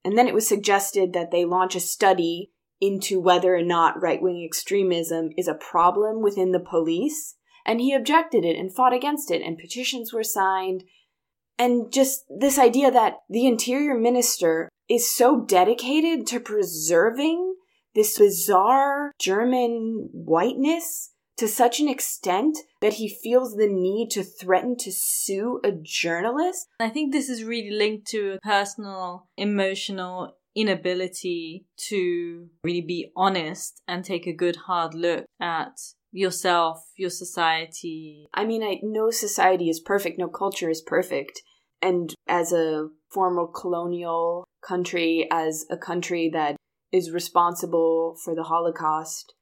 And 0.04 0.16
then 0.16 0.28
it 0.28 0.34
was 0.34 0.46
suggested 0.46 1.12
that 1.12 1.30
they 1.30 1.44
launch 1.44 1.74
a 1.74 1.80
study 1.80 2.50
into 2.82 3.20
whether 3.20 3.54
or 3.54 3.62
not 3.62 4.02
right 4.02 4.20
wing 4.20 4.42
extremism 4.44 5.30
is 5.38 5.46
a 5.46 5.54
problem 5.54 6.20
within 6.20 6.50
the 6.50 6.60
police. 6.60 7.36
And 7.64 7.80
he 7.80 7.94
objected 7.94 8.44
it 8.44 8.56
and 8.56 8.74
fought 8.74 8.92
against 8.92 9.30
it, 9.30 9.40
and 9.40 9.56
petitions 9.56 10.12
were 10.12 10.24
signed. 10.24 10.82
And 11.56 11.92
just 11.92 12.24
this 12.28 12.58
idea 12.58 12.90
that 12.90 13.18
the 13.30 13.46
interior 13.46 13.94
minister 13.94 14.68
is 14.88 15.14
so 15.14 15.44
dedicated 15.44 16.26
to 16.26 16.40
preserving 16.40 17.54
this 17.94 18.18
bizarre 18.18 19.12
German 19.20 20.08
whiteness 20.12 21.12
to 21.36 21.46
such 21.46 21.78
an 21.78 21.88
extent 21.88 22.58
that 22.80 22.94
he 22.94 23.08
feels 23.08 23.54
the 23.54 23.68
need 23.68 24.10
to 24.10 24.24
threaten 24.24 24.76
to 24.78 24.90
sue 24.90 25.60
a 25.62 25.70
journalist. 25.70 26.66
I 26.80 26.88
think 26.88 27.12
this 27.12 27.28
is 27.28 27.44
really 27.44 27.70
linked 27.70 28.08
to 28.08 28.32
a 28.32 28.40
personal, 28.40 29.28
emotional 29.36 30.36
inability 30.54 31.64
to 31.88 32.48
really 32.64 32.80
be 32.82 33.10
honest 33.16 33.80
and 33.88 34.04
take 34.04 34.26
a 34.26 34.32
good 34.32 34.56
hard 34.56 34.94
look 34.94 35.24
at 35.40 35.72
yourself, 36.12 36.84
your 36.96 37.10
society. 37.10 38.26
I 38.34 38.44
mean, 38.44 38.62
I 38.62 38.78
no 38.82 39.10
society 39.10 39.68
is 39.68 39.80
perfect, 39.80 40.18
no 40.18 40.28
culture 40.28 40.68
is 40.68 40.82
perfect. 40.82 41.42
And 41.80 42.14
as 42.28 42.52
a 42.52 42.88
former 43.10 43.46
colonial 43.46 44.44
country, 44.66 45.26
as 45.30 45.64
a 45.70 45.76
country 45.76 46.30
that 46.32 46.56
is 46.92 47.10
responsible 47.10 48.16
for 48.22 48.34
the 48.34 48.44
Holocaust, 48.44 49.34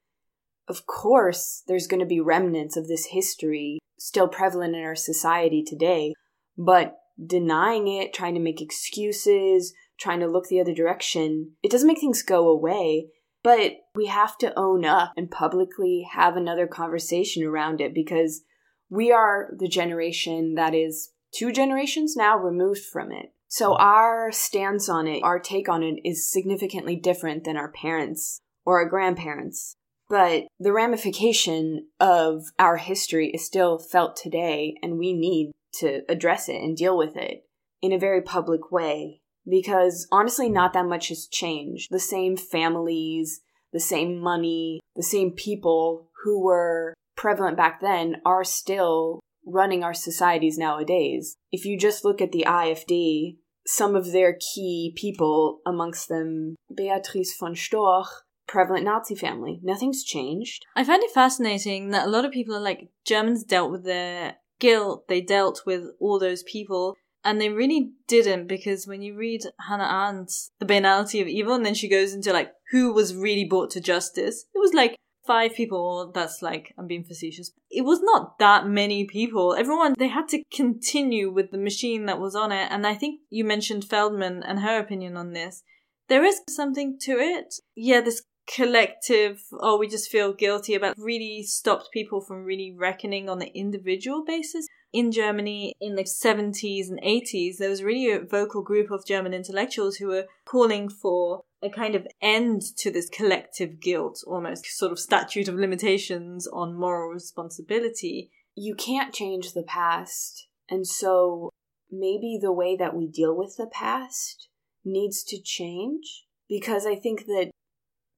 of 0.68 0.86
course, 0.86 1.62
there's 1.66 1.88
going 1.88 2.00
to 2.00 2.06
be 2.06 2.20
remnants 2.20 2.76
of 2.76 2.86
this 2.86 3.06
history 3.06 3.80
still 3.98 4.28
prevalent 4.28 4.74
in 4.74 4.82
our 4.82 4.96
society 4.96 5.62
today. 5.62 6.14
but 6.56 6.96
denying 7.26 7.86
it, 7.86 8.14
trying 8.14 8.34
to 8.34 8.40
make 8.40 8.62
excuses, 8.62 9.74
trying 10.00 10.20
to 10.20 10.26
look 10.26 10.48
the 10.48 10.60
other 10.60 10.74
direction, 10.74 11.52
it 11.62 11.70
doesn't 11.70 11.86
make 11.86 12.00
things 12.00 12.22
go 12.22 12.48
away. 12.48 13.08
But 13.42 13.72
we 13.94 14.06
have 14.06 14.36
to 14.38 14.58
own 14.58 14.84
up 14.84 15.12
and 15.16 15.30
publicly 15.30 16.06
have 16.12 16.36
another 16.36 16.66
conversation 16.66 17.42
around 17.42 17.80
it 17.80 17.94
because 17.94 18.42
we 18.90 19.12
are 19.12 19.50
the 19.56 19.68
generation 19.68 20.54
that 20.56 20.74
is 20.74 21.12
two 21.32 21.52
generations 21.52 22.16
now 22.16 22.36
removed 22.36 22.82
from 22.84 23.12
it. 23.12 23.32
So 23.48 23.76
our 23.76 24.30
stance 24.30 24.88
on 24.88 25.06
it, 25.06 25.22
our 25.22 25.38
take 25.38 25.68
on 25.68 25.82
it 25.82 26.00
is 26.04 26.30
significantly 26.30 26.96
different 26.96 27.44
than 27.44 27.56
our 27.56 27.72
parents 27.72 28.40
or 28.64 28.78
our 28.80 28.88
grandparents. 28.88 29.74
But 30.08 30.44
the 30.58 30.72
ramification 30.72 31.86
of 31.98 32.44
our 32.58 32.76
history 32.76 33.30
is 33.30 33.46
still 33.46 33.78
felt 33.78 34.16
today, 34.16 34.74
and 34.82 34.98
we 34.98 35.12
need 35.12 35.52
to 35.78 36.02
address 36.08 36.48
it 36.48 36.56
and 36.56 36.76
deal 36.76 36.98
with 36.98 37.16
it 37.16 37.44
in 37.80 37.92
a 37.92 37.98
very 37.98 38.20
public 38.20 38.72
way. 38.72 39.20
Because 39.48 40.06
honestly, 40.12 40.48
not 40.48 40.72
that 40.74 40.86
much 40.86 41.08
has 41.08 41.26
changed. 41.26 41.88
The 41.90 41.98
same 41.98 42.36
families, 42.36 43.40
the 43.72 43.80
same 43.80 44.18
money, 44.18 44.80
the 44.96 45.02
same 45.02 45.32
people 45.32 46.08
who 46.24 46.42
were 46.42 46.94
prevalent 47.16 47.56
back 47.56 47.80
then 47.80 48.16
are 48.24 48.44
still 48.44 49.20
running 49.46 49.82
our 49.82 49.94
societies 49.94 50.58
nowadays. 50.58 51.36
If 51.50 51.64
you 51.64 51.78
just 51.78 52.04
look 52.04 52.20
at 52.20 52.32
the 52.32 52.44
AfD, 52.46 53.36
some 53.66 53.94
of 53.94 54.12
their 54.12 54.36
key 54.54 54.92
people, 54.96 55.60
amongst 55.66 56.08
them 56.08 56.56
Beatrix 56.74 57.36
von 57.38 57.54
Storch, 57.54 58.06
prevalent 58.46 58.84
Nazi 58.84 59.14
family. 59.14 59.60
Nothing's 59.62 60.02
changed. 60.02 60.66
I 60.74 60.84
find 60.84 61.02
it 61.02 61.10
fascinating 61.12 61.90
that 61.90 62.06
a 62.06 62.10
lot 62.10 62.24
of 62.24 62.32
people 62.32 62.54
are 62.56 62.60
like, 62.60 62.88
Germans 63.04 63.44
dealt 63.44 63.70
with 63.70 63.84
their 63.84 64.36
guilt, 64.58 65.06
they 65.08 65.20
dealt 65.20 65.62
with 65.64 65.84
all 66.00 66.18
those 66.18 66.42
people, 66.42 66.96
and 67.24 67.40
they 67.40 67.48
really 67.48 67.92
didn't 68.08 68.46
because 68.46 68.86
when 68.86 69.02
you 69.02 69.16
read 69.16 69.42
Hannah 69.68 69.84
Arendt's 69.84 70.50
The 70.58 70.66
Banality 70.66 71.20
of 71.20 71.28
Evil, 71.28 71.54
and 71.54 71.66
then 71.66 71.74
she 71.74 71.88
goes 71.88 72.14
into 72.14 72.32
like, 72.32 72.52
who 72.70 72.92
was 72.92 73.14
really 73.14 73.44
brought 73.44 73.70
to 73.70 73.80
justice, 73.80 74.46
it 74.54 74.58
was 74.58 74.72
like 74.72 74.96
five 75.26 75.54
people. 75.54 76.10
That's 76.14 76.42
like, 76.42 76.74
I'm 76.78 76.86
being 76.86 77.04
facetious. 77.04 77.52
It 77.70 77.82
was 77.82 78.00
not 78.02 78.38
that 78.38 78.66
many 78.66 79.06
people. 79.06 79.54
Everyone, 79.54 79.94
they 79.98 80.08
had 80.08 80.28
to 80.28 80.42
continue 80.52 81.30
with 81.30 81.50
the 81.50 81.58
machine 81.58 82.06
that 82.06 82.18
was 82.18 82.34
on 82.34 82.52
it. 82.52 82.68
And 82.70 82.86
I 82.86 82.94
think 82.94 83.20
you 83.28 83.44
mentioned 83.44 83.84
Feldman 83.84 84.42
and 84.42 84.60
her 84.60 84.78
opinion 84.78 85.16
on 85.16 85.32
this. 85.32 85.62
There 86.08 86.24
is 86.24 86.40
something 86.48 86.98
to 87.02 87.12
it. 87.12 87.54
Yeah, 87.76 88.00
this 88.00 88.22
collective, 88.52 89.42
oh, 89.60 89.78
we 89.78 89.86
just 89.86 90.10
feel 90.10 90.32
guilty 90.32 90.74
about 90.74 90.96
really 90.98 91.42
stopped 91.44 91.90
people 91.92 92.20
from 92.20 92.44
really 92.44 92.74
reckoning 92.76 93.28
on 93.28 93.38
the 93.38 93.56
individual 93.56 94.24
basis. 94.24 94.66
In 94.92 95.12
Germany 95.12 95.74
in 95.80 95.94
the 95.94 96.02
70s 96.02 96.88
and 96.88 97.00
80s, 97.00 97.58
there 97.58 97.70
was 97.70 97.82
really 97.82 98.10
a 98.10 98.24
vocal 98.24 98.62
group 98.62 98.90
of 98.90 99.06
German 99.06 99.32
intellectuals 99.32 99.96
who 99.96 100.08
were 100.08 100.26
calling 100.44 100.88
for 100.88 101.42
a 101.62 101.70
kind 101.70 101.94
of 101.94 102.08
end 102.20 102.62
to 102.78 102.90
this 102.90 103.08
collective 103.08 103.80
guilt, 103.80 104.24
almost 104.26 104.66
sort 104.66 104.90
of 104.90 104.98
statute 104.98 105.46
of 105.46 105.54
limitations 105.54 106.48
on 106.48 106.74
moral 106.74 107.10
responsibility. 107.10 108.30
You 108.56 108.74
can't 108.74 109.14
change 109.14 109.52
the 109.52 109.62
past, 109.62 110.48
and 110.68 110.84
so 110.84 111.50
maybe 111.90 112.38
the 112.40 112.52
way 112.52 112.76
that 112.76 112.96
we 112.96 113.06
deal 113.06 113.36
with 113.36 113.56
the 113.56 113.70
past 113.72 114.48
needs 114.84 115.22
to 115.24 115.40
change 115.40 116.24
because 116.48 116.84
I 116.86 116.96
think 116.96 117.26
that 117.26 117.50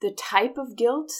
the 0.00 0.12
type 0.12 0.56
of 0.56 0.76
guilt 0.76 1.10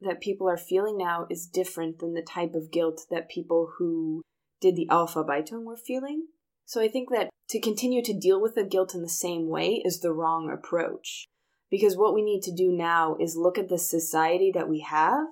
that 0.00 0.20
people 0.20 0.48
are 0.48 0.56
feeling 0.56 0.96
now 0.96 1.26
is 1.30 1.46
different 1.46 1.98
than 1.98 2.14
the 2.14 2.22
type 2.22 2.54
of 2.54 2.72
guilt 2.72 3.02
that 3.10 3.28
people 3.28 3.72
who 3.78 4.22
did 4.62 4.76
the 4.76 4.88
Aufarbeitung 4.90 5.64
we're 5.64 5.76
feeling. 5.76 6.28
So 6.64 6.80
I 6.80 6.88
think 6.88 7.10
that 7.10 7.28
to 7.50 7.60
continue 7.60 8.02
to 8.02 8.18
deal 8.18 8.40
with 8.40 8.54
the 8.54 8.64
guilt 8.64 8.94
in 8.94 9.02
the 9.02 9.08
same 9.08 9.48
way 9.48 9.82
is 9.84 10.00
the 10.00 10.12
wrong 10.12 10.50
approach. 10.50 11.26
Because 11.70 11.96
what 11.96 12.14
we 12.14 12.22
need 12.22 12.42
to 12.42 12.54
do 12.54 12.70
now 12.70 13.16
is 13.20 13.36
look 13.36 13.58
at 13.58 13.68
the 13.68 13.78
society 13.78 14.50
that 14.54 14.68
we 14.68 14.80
have 14.80 15.26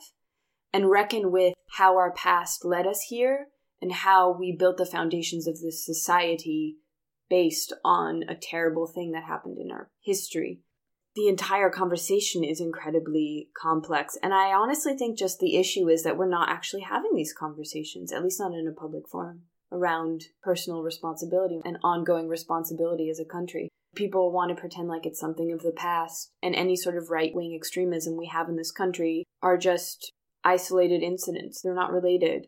and 0.73 0.91
reckon 0.91 1.31
with 1.31 1.55
how 1.77 1.97
our 1.97 2.13
past 2.13 2.65
led 2.65 2.87
us 2.87 3.07
here 3.09 3.47
and 3.81 3.93
how 3.93 4.37
we 4.37 4.55
built 4.57 4.77
the 4.77 4.87
foundations 4.87 5.47
of 5.47 5.61
this 5.61 5.85
society 5.85 6.77
based 7.29 7.73
on 7.85 8.25
a 8.29 8.35
terrible 8.35 8.87
thing 8.87 9.13
that 9.13 9.25
happened 9.25 9.59
in 9.59 9.71
our 9.71 9.91
history 10.03 10.61
the 11.17 11.29
entire 11.29 11.71
conversation 11.71 12.45
is 12.45 12.61
incredibly 12.61 13.49
complex. 13.61 14.17
And 14.23 14.33
I 14.33 14.53
honestly 14.53 14.97
think 14.97 15.19
just 15.19 15.39
the 15.39 15.57
issue 15.57 15.89
is 15.89 16.03
that 16.05 16.17
we're 16.17 16.29
not 16.29 16.49
actually 16.49 16.83
having 16.83 17.15
these 17.15 17.33
conversations, 17.33 18.13
at 18.13 18.23
least 18.23 18.41
not 18.41 18.53
in 18.53 18.69
a 18.69 18.73
public 18.73 19.09
forum, 19.09 19.43
around 19.73 20.25
personal 20.43 20.83
responsibility 20.83 21.61
and 21.65 21.79
ongoing 21.83 22.29
responsibility 22.29 23.11
as 23.11 23.19
a 23.19 23.25
country. 23.25 23.69
People 23.97 24.31
want 24.31 24.51
to 24.51 24.61
pretend 24.61 24.89
like 24.89 25.05
it's 25.05 25.19
something 25.19 25.51
of 25.51 25.63
the 25.63 25.73
past, 25.73 26.31
and 26.43 26.55
any 26.55 26.77
sort 26.77 26.97
of 26.97 27.11
right 27.11 27.35
wing 27.35 27.55
extremism 27.57 28.17
we 28.17 28.27
have 28.27 28.49
in 28.49 28.57
this 28.57 28.71
country 28.71 29.25
are 29.43 29.59
just 29.59 30.13
isolated 30.45 31.03
incidents. 31.03 31.61
They're 31.61 31.75
not 31.75 31.93
related. 31.93 32.47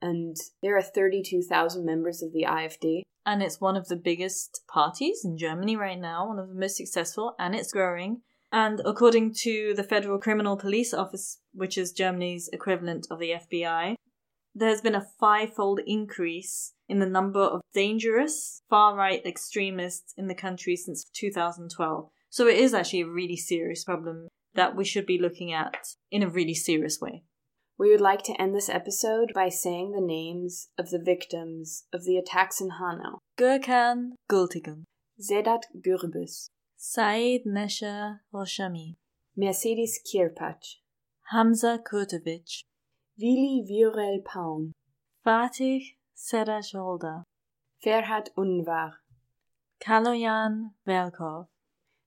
And 0.00 0.36
there 0.60 0.76
are 0.76 0.82
32,000 0.82 1.86
members 1.86 2.20
of 2.20 2.32
the 2.32 2.42
AfD 2.42 3.02
and 3.24 3.42
it's 3.42 3.60
one 3.60 3.76
of 3.76 3.88
the 3.88 3.96
biggest 3.96 4.62
parties 4.72 5.22
in 5.24 5.38
Germany 5.38 5.76
right 5.76 5.98
now, 5.98 6.28
one 6.28 6.38
of 6.38 6.48
the 6.48 6.54
most 6.54 6.76
successful, 6.76 7.34
and 7.38 7.54
it's 7.54 7.72
growing. 7.72 8.22
And 8.50 8.80
according 8.84 9.34
to 9.42 9.72
the 9.74 9.82
Federal 9.84 10.18
Criminal 10.18 10.56
Police 10.56 10.92
Office, 10.92 11.38
which 11.54 11.78
is 11.78 11.92
Germany's 11.92 12.50
equivalent 12.52 13.06
of 13.10 13.18
the 13.18 13.30
FBI, 13.30 13.94
there's 14.54 14.82
been 14.82 14.94
a 14.94 15.06
fivefold 15.18 15.80
increase 15.86 16.74
in 16.88 16.98
the 16.98 17.06
number 17.06 17.40
of 17.40 17.62
dangerous 17.72 18.62
far 18.68 18.94
right 18.94 19.24
extremists 19.24 20.12
in 20.18 20.26
the 20.26 20.34
country 20.34 20.76
since 20.76 21.04
2012. 21.14 22.10
So 22.28 22.46
it 22.46 22.58
is 22.58 22.74
actually 22.74 23.02
a 23.02 23.08
really 23.08 23.36
serious 23.36 23.84
problem 23.84 24.28
that 24.54 24.76
we 24.76 24.84
should 24.84 25.06
be 25.06 25.18
looking 25.18 25.52
at 25.52 25.94
in 26.10 26.22
a 26.22 26.28
really 26.28 26.54
serious 26.54 27.00
way. 27.00 27.24
We 27.82 27.90
would 27.90 28.00
like 28.00 28.22
to 28.26 28.40
end 28.40 28.54
this 28.54 28.68
episode 28.68 29.32
by 29.34 29.48
saying 29.48 29.90
the 29.90 30.00
names 30.00 30.68
of 30.78 30.90
the 30.90 31.00
victims 31.00 31.82
of 31.92 32.04
the 32.04 32.16
attacks 32.16 32.60
in 32.60 32.70
Hanau. 32.78 33.18
Gökhan 33.36 34.12
Gültekin. 34.30 34.84
Sedat 35.18 35.62
Gürbüz. 35.74 36.46
Said 36.76 37.40
Nesar 37.44 38.20
Hashemi. 38.32 38.94
Mercedes 39.36 39.98
Kierpacz. 40.06 40.76
Hamza 41.32 41.82
Kurtovic. 41.82 42.62
Vili 43.18 43.64
Viorel 43.68 44.22
Paun. 44.24 44.72
Fatih 45.24 45.82
Saraçoğlu. 46.14 47.24
Ferhat 47.84 48.28
Unvar. 48.36 48.92
Kaloyan 49.80 50.72
Velkov. 50.86 51.46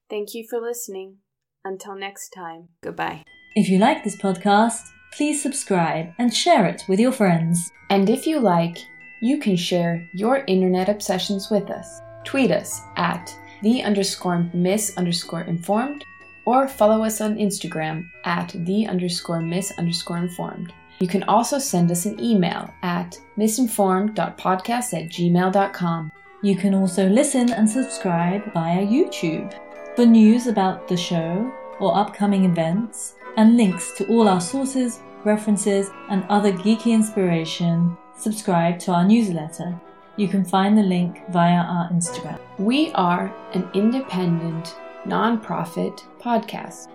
Thank 0.08 0.34
you 0.34 0.44
for 0.50 0.68
listening. 0.68 1.18
Until 1.64 1.96
next 1.96 2.30
time, 2.30 2.68
goodbye. 2.82 3.24
If 3.54 3.68
you 3.68 3.78
like 3.78 4.04
this 4.04 4.16
podcast, 4.16 4.95
please 5.16 5.42
subscribe 5.42 6.12
and 6.18 6.32
share 6.32 6.66
it 6.66 6.84
with 6.88 7.00
your 7.00 7.12
friends. 7.12 7.72
And 7.88 8.10
if 8.10 8.26
you 8.26 8.38
like, 8.38 8.76
you 9.20 9.38
can 9.38 9.56
share 9.56 10.06
your 10.12 10.44
internet 10.46 10.90
obsessions 10.90 11.50
with 11.50 11.70
us. 11.70 12.02
Tweet 12.24 12.50
us 12.50 12.82
at 12.96 13.34
the 13.62 13.82
underscore 13.82 14.50
miss 14.52 14.94
underscore 14.98 15.42
informed 15.42 16.04
or 16.44 16.68
follow 16.68 17.02
us 17.02 17.22
on 17.22 17.36
Instagram 17.36 18.10
at 18.24 18.54
the 18.66 18.86
underscore 18.86 19.40
miss 19.40 19.72
underscore 19.78 20.18
informed. 20.18 20.72
You 21.00 21.08
can 21.08 21.22
also 21.24 21.58
send 21.58 21.90
us 21.90 22.04
an 22.04 22.20
email 22.20 22.72
at 22.82 23.18
misinformed.podcast 23.38 24.92
at 24.92 25.10
gmail.com. 25.10 26.12
You 26.42 26.56
can 26.56 26.74
also 26.74 27.08
listen 27.08 27.52
and 27.52 27.68
subscribe 27.68 28.52
via 28.52 28.86
YouTube. 28.86 29.58
For 29.96 30.04
news 30.04 30.46
about 30.46 30.88
the 30.88 30.96
show 30.96 31.50
or 31.80 31.96
upcoming 31.96 32.44
events, 32.44 33.14
and 33.36 33.56
links 33.56 33.92
to 33.92 34.06
all 34.06 34.28
our 34.28 34.40
sources, 34.40 35.00
references, 35.26 35.90
and 36.08 36.24
other 36.30 36.52
geeky 36.52 36.92
inspiration, 36.92 37.96
subscribe 38.16 38.78
to 38.78 38.92
our 38.92 39.06
newsletter. 39.06 39.78
You 40.16 40.28
can 40.28 40.44
find 40.44 40.78
the 40.78 40.82
link 40.82 41.20
via 41.30 41.60
our 41.60 41.90
Instagram. 41.90 42.38
We 42.58 42.90
are 42.92 43.34
an 43.52 43.68
independent, 43.74 44.76
non-profit 45.04 46.06
podcast. 46.18 46.88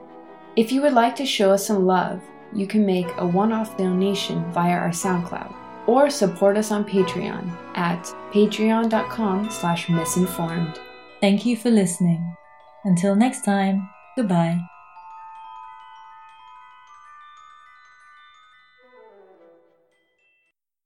If 0.56 0.72
you 0.72 0.82
would 0.82 0.94
like 0.94 1.16
to 1.18 1.26
show 1.26 1.52
us 1.52 1.68
some 1.68 1.86
love, 1.86 2.20
you 2.54 2.66
can 2.66 2.86
make 2.86 3.08
a 3.18 3.28
one-off 3.28 3.78
donation 3.78 4.52
via 4.52 4.76
our 4.76 4.90
SoundCloud 4.90 5.54
or 5.88 6.10
support 6.10 6.58
us 6.58 6.72
on 6.72 6.84
Patreon 6.84 7.50
at 7.76 8.04
patreon.com 8.32 9.50
slash 9.50 9.90
misinformed. 9.90 10.80
Thank 11.22 11.46
you 11.46 11.56
for 11.56 11.70
listening. 11.70 12.36
Until 12.84 13.16
next 13.16 13.46
time, 13.46 13.90
goodbye. 14.16 14.71